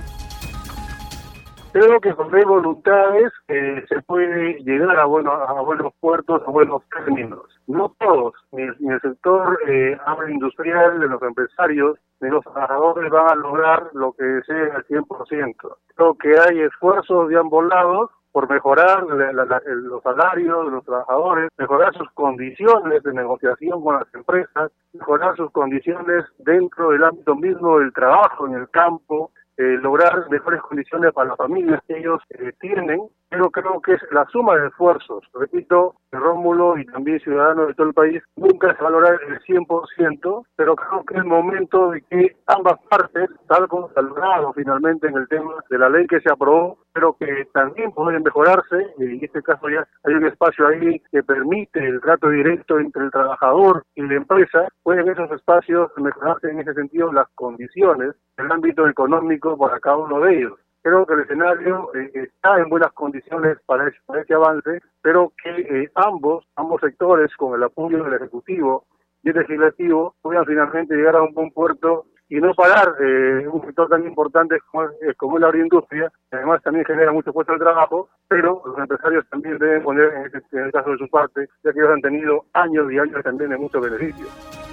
Creo 1.74 2.00
que 2.00 2.16
con 2.16 2.32
voluntades 2.32 3.32
eh, 3.50 3.84
se 3.88 4.02
puede 4.04 4.64
llegar 4.64 4.98
a, 5.00 5.06
bueno, 5.06 5.32
a 5.32 5.62
buenos 5.62 5.94
puertos, 6.00 6.42
a 6.48 6.52
buenos 6.52 6.82
términos. 6.90 7.42
No 7.68 7.94
todos, 8.00 8.34
ni, 8.52 8.64
el 8.64 9.02
sector 9.02 9.60
eh, 9.68 9.98
agroindustrial, 10.06 11.00
de 11.00 11.08
los 11.08 11.22
empresarios, 11.22 12.00
ni 12.22 12.30
los 12.30 12.44
trabajadores 12.44 13.12
van 13.12 13.30
a 13.30 13.36
lograr 13.36 13.90
lo 13.94 14.14
que 14.14 14.24
deseen 14.24 14.72
al 14.72 14.86
100%. 14.86 15.56
Creo 15.96 16.18
que 16.18 16.40
hay 16.40 16.62
esfuerzos 16.62 17.30
de 17.30 17.38
ambos 17.38 17.66
lados 17.68 18.10
por 18.32 18.50
mejorar 18.50 19.04
los 19.04 20.04
salarios 20.04 20.66
de 20.66 20.72
los 20.72 20.86
trabajadores, 20.86 21.50
mejorar 21.58 21.92
sus 21.98 22.10
condiciones 22.12 23.02
de 23.02 23.14
negociación 23.14 23.84
con 23.84 23.96
las 23.96 24.14
empresas, 24.14 24.72
mejorar 24.94 25.36
sus 25.36 25.52
condiciones 25.52 26.24
dentro 26.38 26.92
del 26.92 27.04
ámbito 27.04 27.36
mismo 27.36 27.80
del 27.80 27.92
trabajo 27.94 28.46
en 28.46 28.54
el 28.54 28.70
campo, 28.70 29.32
eh, 29.58 29.78
lograr 29.82 30.30
mejores 30.30 30.62
condiciones 30.62 31.12
para 31.14 31.30
las 31.30 31.38
familias 31.38 31.82
que 31.88 31.98
ellos 31.98 32.22
eh, 32.30 32.54
tienen 32.60 33.02
pero 33.30 33.50
creo 33.50 33.82
que 33.82 33.94
es 33.94 34.02
la 34.12 34.26
suma 34.26 34.56
de 34.56 34.68
esfuerzos. 34.68 35.24
Repito, 35.34 35.96
Rómulo 36.12 36.78
y 36.78 36.86
también 36.86 37.20
ciudadanos 37.20 37.68
de 37.68 37.74
todo 37.74 37.88
el 37.88 37.94
país, 37.94 38.24
nunca 38.36 38.76
se 38.76 38.84
valorar 38.84 39.20
el 39.28 39.40
100%, 39.42 40.46
pero 40.56 40.76
creo 40.76 41.04
que 41.04 41.14
es 41.14 41.20
el 41.20 41.26
momento 41.26 41.92
de 41.92 42.02
que 42.04 42.36
ambas 42.48 42.80
partes, 42.90 43.30
tal 43.48 43.68
como 43.68 43.90
logrado 43.96 44.54
finalmente 44.54 45.08
en 45.08 45.18
el 45.18 45.28
tema 45.28 45.54
de 45.70 45.78
la 45.78 45.90
ley 45.90 46.08
que 46.08 46.22
se 46.22 46.32
aprobó, 46.32 46.78
pero 46.94 47.16
que 47.20 47.48
también 47.54 47.92
pueden 47.92 48.24
mejorarse, 48.24 48.88
y 48.98 49.04
en 49.04 49.24
este 49.24 49.42
caso 49.44 49.70
ya 49.70 49.86
hay 50.04 50.14
un 50.14 50.26
espacio 50.26 50.68
ahí 50.68 51.02
que 51.12 51.24
permite 51.24 51.86
el 51.86 52.00
trato 52.02 52.30
directo 52.30 52.80
entre 52.80 53.04
el 53.04 53.12
trabajador 53.12 53.84
y 53.96 54.04
la 54.04 54.16
empresa, 54.16 54.68
pueden 54.84 55.10
esos 55.10 55.30
espacios 55.32 55.92
mejorarse 55.98 56.50
en 56.50 56.60
ese 56.60 56.74
sentido 56.74 57.12
las 57.12 57.28
condiciones 57.36 58.16
del 58.38 58.52
ámbito 58.52 58.88
económico 58.88 59.58
para 59.58 59.80
cada 59.80 59.98
uno 59.98 60.22
de 60.22 60.38
ellos 60.38 60.60
creo 60.88 61.06
que 61.06 61.14
el 61.16 61.20
escenario 61.22 61.90
eh, 61.96 62.12
está 62.14 62.60
en 62.60 62.70
buenas 62.70 62.94
condiciones 62.94 63.58
para 63.66 63.90
ese, 63.90 64.34
avance, 64.34 64.80
pero 65.02 65.34
que 65.44 65.50
eh, 65.50 65.92
ambos, 65.96 66.46
ambos 66.56 66.80
sectores, 66.80 67.36
con 67.36 67.56
el 67.56 67.64
apoyo 67.64 68.04
del 68.04 68.14
Ejecutivo 68.14 68.86
y 69.22 69.30
el 69.30 69.36
Legislativo, 69.36 70.16
puedan 70.22 70.46
finalmente 70.46 70.96
llegar 70.96 71.18
a 71.18 71.24
un 71.24 71.34
buen 71.34 71.52
puerto 71.52 72.06
y 72.30 72.38
no 72.38 72.54
parar 72.54 72.94
eh, 73.02 73.48
un 73.48 73.66
sector 73.66 73.90
tan 73.90 74.06
importante 74.06 74.58
como, 74.72 74.90
es, 75.02 75.16
como 75.18 75.40
la 75.40 75.48
agroindustria, 75.48 76.12
que 76.30 76.38
además 76.38 76.62
también 76.64 76.86
genera 76.86 77.12
mucho 77.12 77.34
puesto 77.34 77.54
de 77.54 77.60
trabajo, 77.60 78.10
pero 78.30 78.62
los 78.66 78.78
empresarios 78.78 79.28
también 79.30 79.58
deben 79.58 79.84
poner 79.84 80.14
en 80.14 80.60
el 80.66 80.72
caso 80.72 80.92
de 80.92 80.98
su 80.98 81.10
parte, 81.10 81.48
ya 81.64 81.74
que 81.74 81.80
ellos 81.80 81.92
han 81.92 82.02
tenido 82.02 82.46
años 82.54 82.92
y 82.92 83.00
años 83.00 83.24
también 83.24 83.50
de 83.50 83.58
muchos 83.58 83.82
beneficios. 83.82 84.67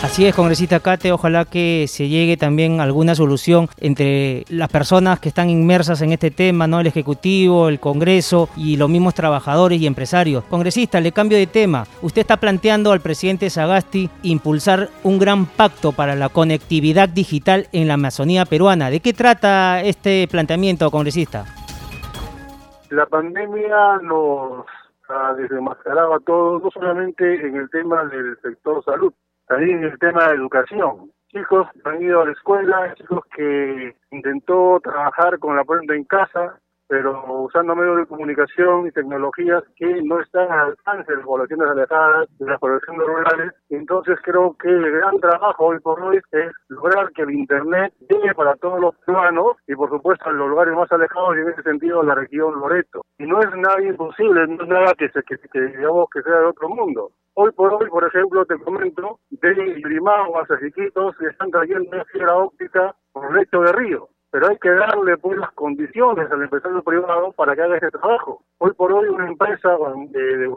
Así 0.00 0.24
es, 0.26 0.34
congresista 0.34 0.78
Cate, 0.78 1.10
ojalá 1.10 1.44
que 1.44 1.86
se 1.88 2.08
llegue 2.08 2.36
también 2.36 2.80
alguna 2.80 3.16
solución 3.16 3.66
entre 3.78 4.44
las 4.48 4.68
personas 4.68 5.18
que 5.18 5.28
están 5.28 5.50
inmersas 5.50 6.02
en 6.02 6.12
este 6.12 6.30
tema, 6.30 6.68
¿no? 6.68 6.78
El 6.78 6.86
Ejecutivo, 6.86 7.68
el 7.68 7.80
Congreso 7.80 8.48
y 8.56 8.76
los 8.76 8.88
mismos 8.88 9.14
trabajadores 9.14 9.80
y 9.80 9.88
empresarios. 9.88 10.44
Congresista, 10.44 11.00
le 11.00 11.10
cambio 11.10 11.36
de 11.36 11.48
tema. 11.48 11.84
Usted 12.00 12.20
está 12.20 12.36
planteando 12.36 12.92
al 12.92 13.00
presidente 13.00 13.50
Sagasti 13.50 14.08
impulsar 14.22 14.88
un 15.02 15.18
gran 15.18 15.46
pacto 15.46 15.90
para 15.90 16.14
la 16.14 16.28
conectividad 16.28 17.08
digital 17.08 17.66
en 17.72 17.88
la 17.88 17.94
Amazonía 17.94 18.44
peruana. 18.44 18.90
¿De 18.90 19.00
qué 19.00 19.12
trata 19.12 19.82
este 19.82 20.28
planteamiento, 20.30 20.92
congresista? 20.92 21.44
La 22.90 23.04
pandemia 23.06 23.98
nos 24.02 24.64
ha 25.08 25.34
desmascarado 25.34 26.14
a 26.14 26.20
todos, 26.20 26.62
no 26.62 26.70
solamente 26.70 27.46
en 27.46 27.56
el 27.56 27.68
tema 27.70 28.04
del 28.04 28.38
sector 28.42 28.84
salud, 28.84 29.12
también 29.48 29.82
el 29.82 29.98
tema 29.98 30.28
de 30.28 30.36
educación. 30.36 31.10
Chicos 31.28 31.66
que 31.72 31.88
han 31.88 32.02
ido 32.02 32.22
a 32.22 32.26
la 32.26 32.32
escuela, 32.32 32.94
chicos 32.94 33.20
que 33.34 33.94
intentó 34.10 34.80
trabajar 34.82 35.38
con 35.38 35.56
la 35.56 35.64
prensa 35.64 35.94
en 35.94 36.04
casa, 36.04 36.58
pero 36.88 37.22
usando 37.42 37.76
medios 37.76 37.98
de 37.98 38.06
comunicación 38.06 38.86
y 38.86 38.92
tecnologías 38.92 39.62
que 39.76 40.02
no 40.02 40.20
están 40.20 40.50
al 40.50 40.68
alcance 40.68 41.12
de 41.12 41.18
las 41.18 41.26
poblaciones 41.26 41.68
alejadas, 41.68 42.28
de 42.38 42.46
las 42.46 42.58
poblaciones 42.58 43.06
rurales. 43.06 43.52
Entonces 43.68 44.18
creo 44.22 44.56
que 44.58 44.68
el 44.68 44.90
gran 44.90 45.20
trabajo 45.20 45.66
hoy 45.66 45.80
por 45.80 46.00
hoy 46.02 46.18
es 46.32 46.52
lograr 46.68 47.10
que 47.12 47.22
el 47.22 47.30
Internet 47.32 47.92
llegue 48.08 48.34
para 48.34 48.56
todos 48.56 48.80
los 48.80 48.94
ciudadanos 49.04 49.56
y 49.66 49.74
por 49.74 49.90
supuesto 49.90 50.30
en 50.30 50.38
los 50.38 50.48
lugares 50.48 50.74
más 50.74 50.90
alejados 50.90 51.36
y 51.36 51.40
en 51.40 51.48
ese 51.50 51.62
sentido 51.62 52.02
la 52.02 52.14
región 52.14 52.58
Loreto. 52.58 53.02
Y 53.18 53.26
no 53.26 53.38
es 53.40 53.54
nada 53.54 53.82
imposible, 53.82 54.46
no 54.46 54.62
es 54.62 54.68
nada 54.68 54.94
que, 54.96 55.10
se, 55.10 55.22
que 55.22 55.60
digamos 55.60 56.08
que 56.10 56.22
sea 56.22 56.38
de 56.40 56.46
otro 56.46 56.70
mundo. 56.70 57.10
Hoy 57.40 57.52
por 57.52 57.72
hoy, 57.72 57.88
por 57.88 58.04
ejemplo, 58.04 58.44
te 58.46 58.58
comento, 58.58 59.20
de 59.30 59.54
Limao 59.88 60.40
hasta 60.40 60.58
Chiquitos 60.58 61.14
se 61.20 61.28
están 61.28 61.52
trayendo 61.52 62.04
fibra 62.06 62.34
óptica 62.34 62.96
por 63.12 63.32
lecho 63.32 63.60
de 63.60 63.70
río 63.74 64.08
pero 64.30 64.48
hay 64.48 64.58
que 64.58 64.70
darle 64.70 65.16
pues 65.18 65.38
las 65.38 65.52
condiciones 65.52 66.30
al 66.30 66.42
empresario 66.42 66.82
privado 66.82 67.32
para 67.32 67.54
que 67.54 67.62
haga 67.62 67.76
ese 67.76 67.90
trabajo. 67.90 68.42
Hoy 68.58 68.72
por 68.72 68.92
hoy 68.92 69.08
una 69.08 69.28
empresa 69.28 69.76
de, 70.10 70.36
de 70.36 70.48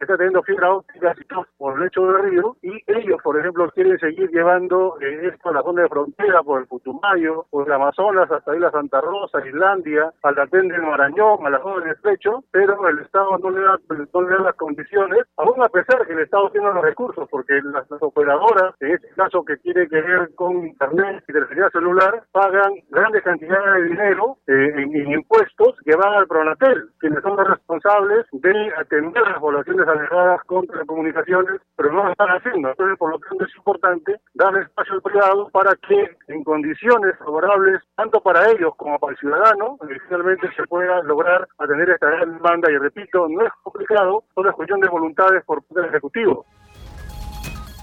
está 0.00 0.16
teniendo 0.16 0.42
fibra 0.42 0.72
óptica 0.72 1.14
por 1.58 1.74
el 1.74 1.84
lecho 1.84 2.06
de 2.06 2.22
río 2.22 2.56
y 2.62 2.82
ellos, 2.86 3.20
por 3.22 3.38
ejemplo, 3.38 3.70
quieren 3.72 3.98
seguir 3.98 4.30
llevando 4.30 4.96
eh, 5.00 5.28
esto 5.32 5.50
a 5.50 5.52
la 5.52 5.62
zona 5.62 5.82
de 5.82 5.88
frontera 5.88 6.42
por 6.42 6.60
el 6.60 6.66
Putumayo, 6.66 7.46
por 7.50 7.66
el 7.66 7.72
Amazonas, 7.72 8.30
hasta 8.30 8.54
Isla 8.54 8.70
Santa 8.70 9.00
Rosa, 9.00 9.46
Islandia, 9.46 10.12
al 10.22 10.34
Latén 10.34 10.68
del 10.68 10.82
Marañón, 10.82 11.46
a 11.46 11.50
la 11.50 11.60
zona 11.60 11.84
del 11.84 11.92
Estrecho, 11.92 12.44
pero 12.50 12.88
el 12.88 12.98
Estado 13.00 13.36
no 13.38 13.50
le, 13.50 13.60
da, 13.60 13.78
no 14.14 14.22
le 14.22 14.28
da 14.30 14.42
las 14.42 14.54
condiciones, 14.54 15.26
aún 15.36 15.62
a 15.62 15.68
pesar 15.68 16.06
que 16.06 16.14
el 16.14 16.20
Estado 16.20 16.50
tiene 16.50 16.72
los 16.72 16.82
recursos, 16.82 17.28
porque 17.30 17.60
las, 17.62 17.86
operadoras, 18.00 18.74
en 18.80 18.94
este 18.94 19.08
caso 19.08 19.44
que 19.44 19.58
tiene 19.58 19.86
que 19.88 20.00
ver 20.00 20.34
con 20.34 20.66
Internet 20.66 21.24
y 21.28 21.32
telefonía 21.32 21.68
celular, 21.70 22.22
pagan 22.32 22.72
grandes 22.90 23.22
cantidades 23.22 23.74
de 23.74 23.88
dinero 23.88 24.36
eh, 24.46 24.72
en, 24.76 25.12
impuestos 25.12 25.76
que 25.84 25.96
van 25.96 26.14
al 26.14 26.26
Pronatel, 26.26 26.90
quienes 26.98 27.22
son 27.22 27.36
los 27.36 27.48
responsables 27.48 28.26
de 28.32 28.72
atender 28.76 29.22
las 29.22 29.38
poblaciones 29.38 29.86
alejadas 29.86 30.42
con 30.44 30.66
telecomunicaciones, 30.66 31.60
pero 31.76 31.92
no 31.92 32.04
lo 32.04 32.10
están 32.10 32.28
haciendo. 32.28 32.70
Entonces, 32.70 32.98
por 32.98 33.10
lo 33.10 33.18
tanto, 33.18 33.44
es 33.44 33.56
importante 33.56 34.20
dar 34.34 34.56
espacio 34.56 34.94
al 34.94 35.02
privado 35.02 35.48
para 35.50 35.74
que 35.76 36.16
en 36.28 36.44
condiciones 36.44 37.16
favorables, 37.18 37.82
tanto 37.96 38.20
para 38.20 38.50
ellos 38.50 38.74
como 38.76 38.98
para 38.98 39.12
el 39.12 39.18
ciudadano, 39.18 39.78
finalmente 40.08 40.48
se 40.54 40.64
pueda 40.64 41.02
lograr 41.02 41.46
atender 41.58 41.90
esta 41.90 42.10
gran 42.10 42.34
demanda. 42.34 42.70
Y 42.70 42.78
repito, 42.78 43.28
no 43.28 43.44
es 43.44 43.52
complicado, 43.62 44.24
solo 44.34 44.50
es 44.50 44.56
cuestión 44.56 44.80
de 44.80 44.88
voluntades 44.88 45.44
por 45.44 45.62
parte 45.62 45.80
del 45.80 45.90
Ejecutivo. 45.90 46.46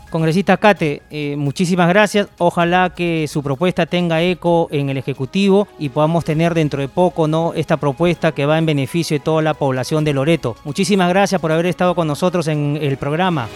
Congresista 0.09 0.57
Cate, 0.57 1.01
eh, 1.09 1.35
muchísimas 1.37 1.89
gracias. 1.89 2.27
Ojalá 2.37 2.93
que 2.95 3.27
su 3.27 3.43
propuesta 3.43 3.85
tenga 3.85 4.21
eco 4.21 4.67
en 4.71 4.89
el 4.89 4.97
Ejecutivo 4.97 5.67
y 5.79 5.89
podamos 5.89 6.23
tener 6.23 6.53
dentro 6.53 6.81
de 6.81 6.87
poco 6.87 7.27
¿no? 7.27 7.53
esta 7.53 7.77
propuesta 7.77 8.31
que 8.31 8.45
va 8.45 8.57
en 8.57 8.65
beneficio 8.65 9.15
de 9.15 9.23
toda 9.23 9.41
la 9.41 9.53
población 9.53 10.03
de 10.03 10.13
Loreto. 10.13 10.55
Muchísimas 10.63 11.09
gracias 11.09 11.41
por 11.41 11.51
haber 11.51 11.65
estado 11.65 11.95
con 11.95 12.07
nosotros 12.07 12.47
en 12.47 12.77
el 12.81 12.97
programa. 12.97 13.47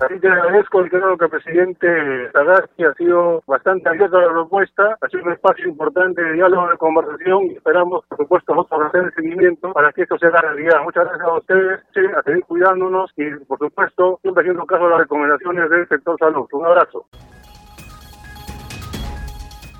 Así 0.00 0.18
te 0.18 0.28
agradezco 0.28 0.84
y 0.84 0.88
creo 0.88 1.16
que 1.18 1.24
el 1.26 1.30
presidente 1.30 2.32
Sagasti 2.32 2.84
ha 2.84 2.94
sido 2.94 3.42
bastante 3.46 3.86
abierto 3.90 4.16
a 4.16 4.22
la 4.22 4.30
propuesta, 4.30 4.96
ha 4.98 5.08
sido 5.08 5.24
un 5.24 5.32
espacio 5.32 5.68
importante 5.68 6.22
de 6.22 6.32
diálogo, 6.32 6.70
de 6.70 6.78
conversación 6.78 7.42
y 7.44 7.56
esperamos, 7.56 8.06
por 8.06 8.16
supuesto, 8.16 8.54
nosotros 8.54 8.88
hacer 8.88 9.04
el 9.04 9.12
seguimiento 9.12 9.74
para 9.74 9.92
que 9.92 10.02
esto 10.02 10.16
sea 10.18 10.30
realidad. 10.30 10.82
Muchas 10.84 11.04
gracias 11.04 11.28
a 11.28 11.36
ustedes, 11.36 11.80
a 12.16 12.22
seguir 12.22 12.44
cuidándonos 12.44 13.12
y, 13.16 13.30
por 13.44 13.58
supuesto, 13.58 14.18
siempre 14.22 14.40
haciendo 14.40 14.64
caso 14.64 14.86
a 14.86 14.90
las 14.90 15.00
recomendaciones 15.00 15.68
del 15.68 15.86
sector 15.86 16.16
salud. 16.18 16.48
Un 16.50 16.64
abrazo. 16.64 17.04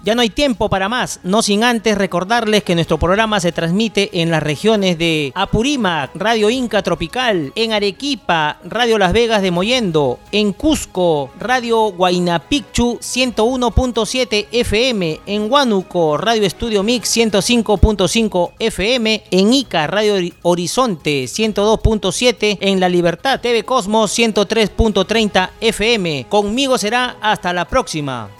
Ya 0.02 0.14
no 0.14 0.22
hay 0.22 0.30
tiempo 0.30 0.70
para 0.70 0.88
más, 0.88 1.20
no 1.24 1.42
sin 1.42 1.62
antes 1.62 1.98
recordarles 1.98 2.64
que 2.64 2.74
nuestro 2.74 2.98
programa 2.98 3.38
se 3.38 3.52
transmite 3.52 4.22
en 4.22 4.30
las 4.30 4.42
regiones 4.42 4.96
de 4.96 5.30
Apurímac, 5.34 6.12
Radio 6.14 6.48
Inca 6.48 6.82
Tropical, 6.82 7.52
en 7.54 7.74
Arequipa, 7.74 8.58
Radio 8.64 8.96
Las 8.96 9.12
Vegas 9.12 9.42
de 9.42 9.50
Moyendo, 9.50 10.18
en 10.32 10.54
Cusco, 10.54 11.30
Radio 11.38 11.92
Guaynapicchu 11.92 12.98
101.7 12.98 14.46
FM, 14.50 15.20
en 15.26 15.52
Huánuco, 15.52 16.16
Radio 16.16 16.46
Estudio 16.46 16.82
Mix 16.82 17.14
105.5 17.18 18.52
FM, 18.58 19.24
en 19.30 19.52
Ica, 19.52 19.86
Radio 19.86 20.14
Horizonte 20.40 21.24
102.7, 21.24 22.56
en 22.62 22.80
La 22.80 22.88
Libertad 22.88 23.38
TV 23.40 23.64
Cosmos 23.64 24.18
103.30 24.18 25.50
FM. 25.60 26.26
Conmigo 26.30 26.78
será 26.78 27.16
hasta 27.20 27.52
la 27.52 27.66
próxima. 27.66 28.39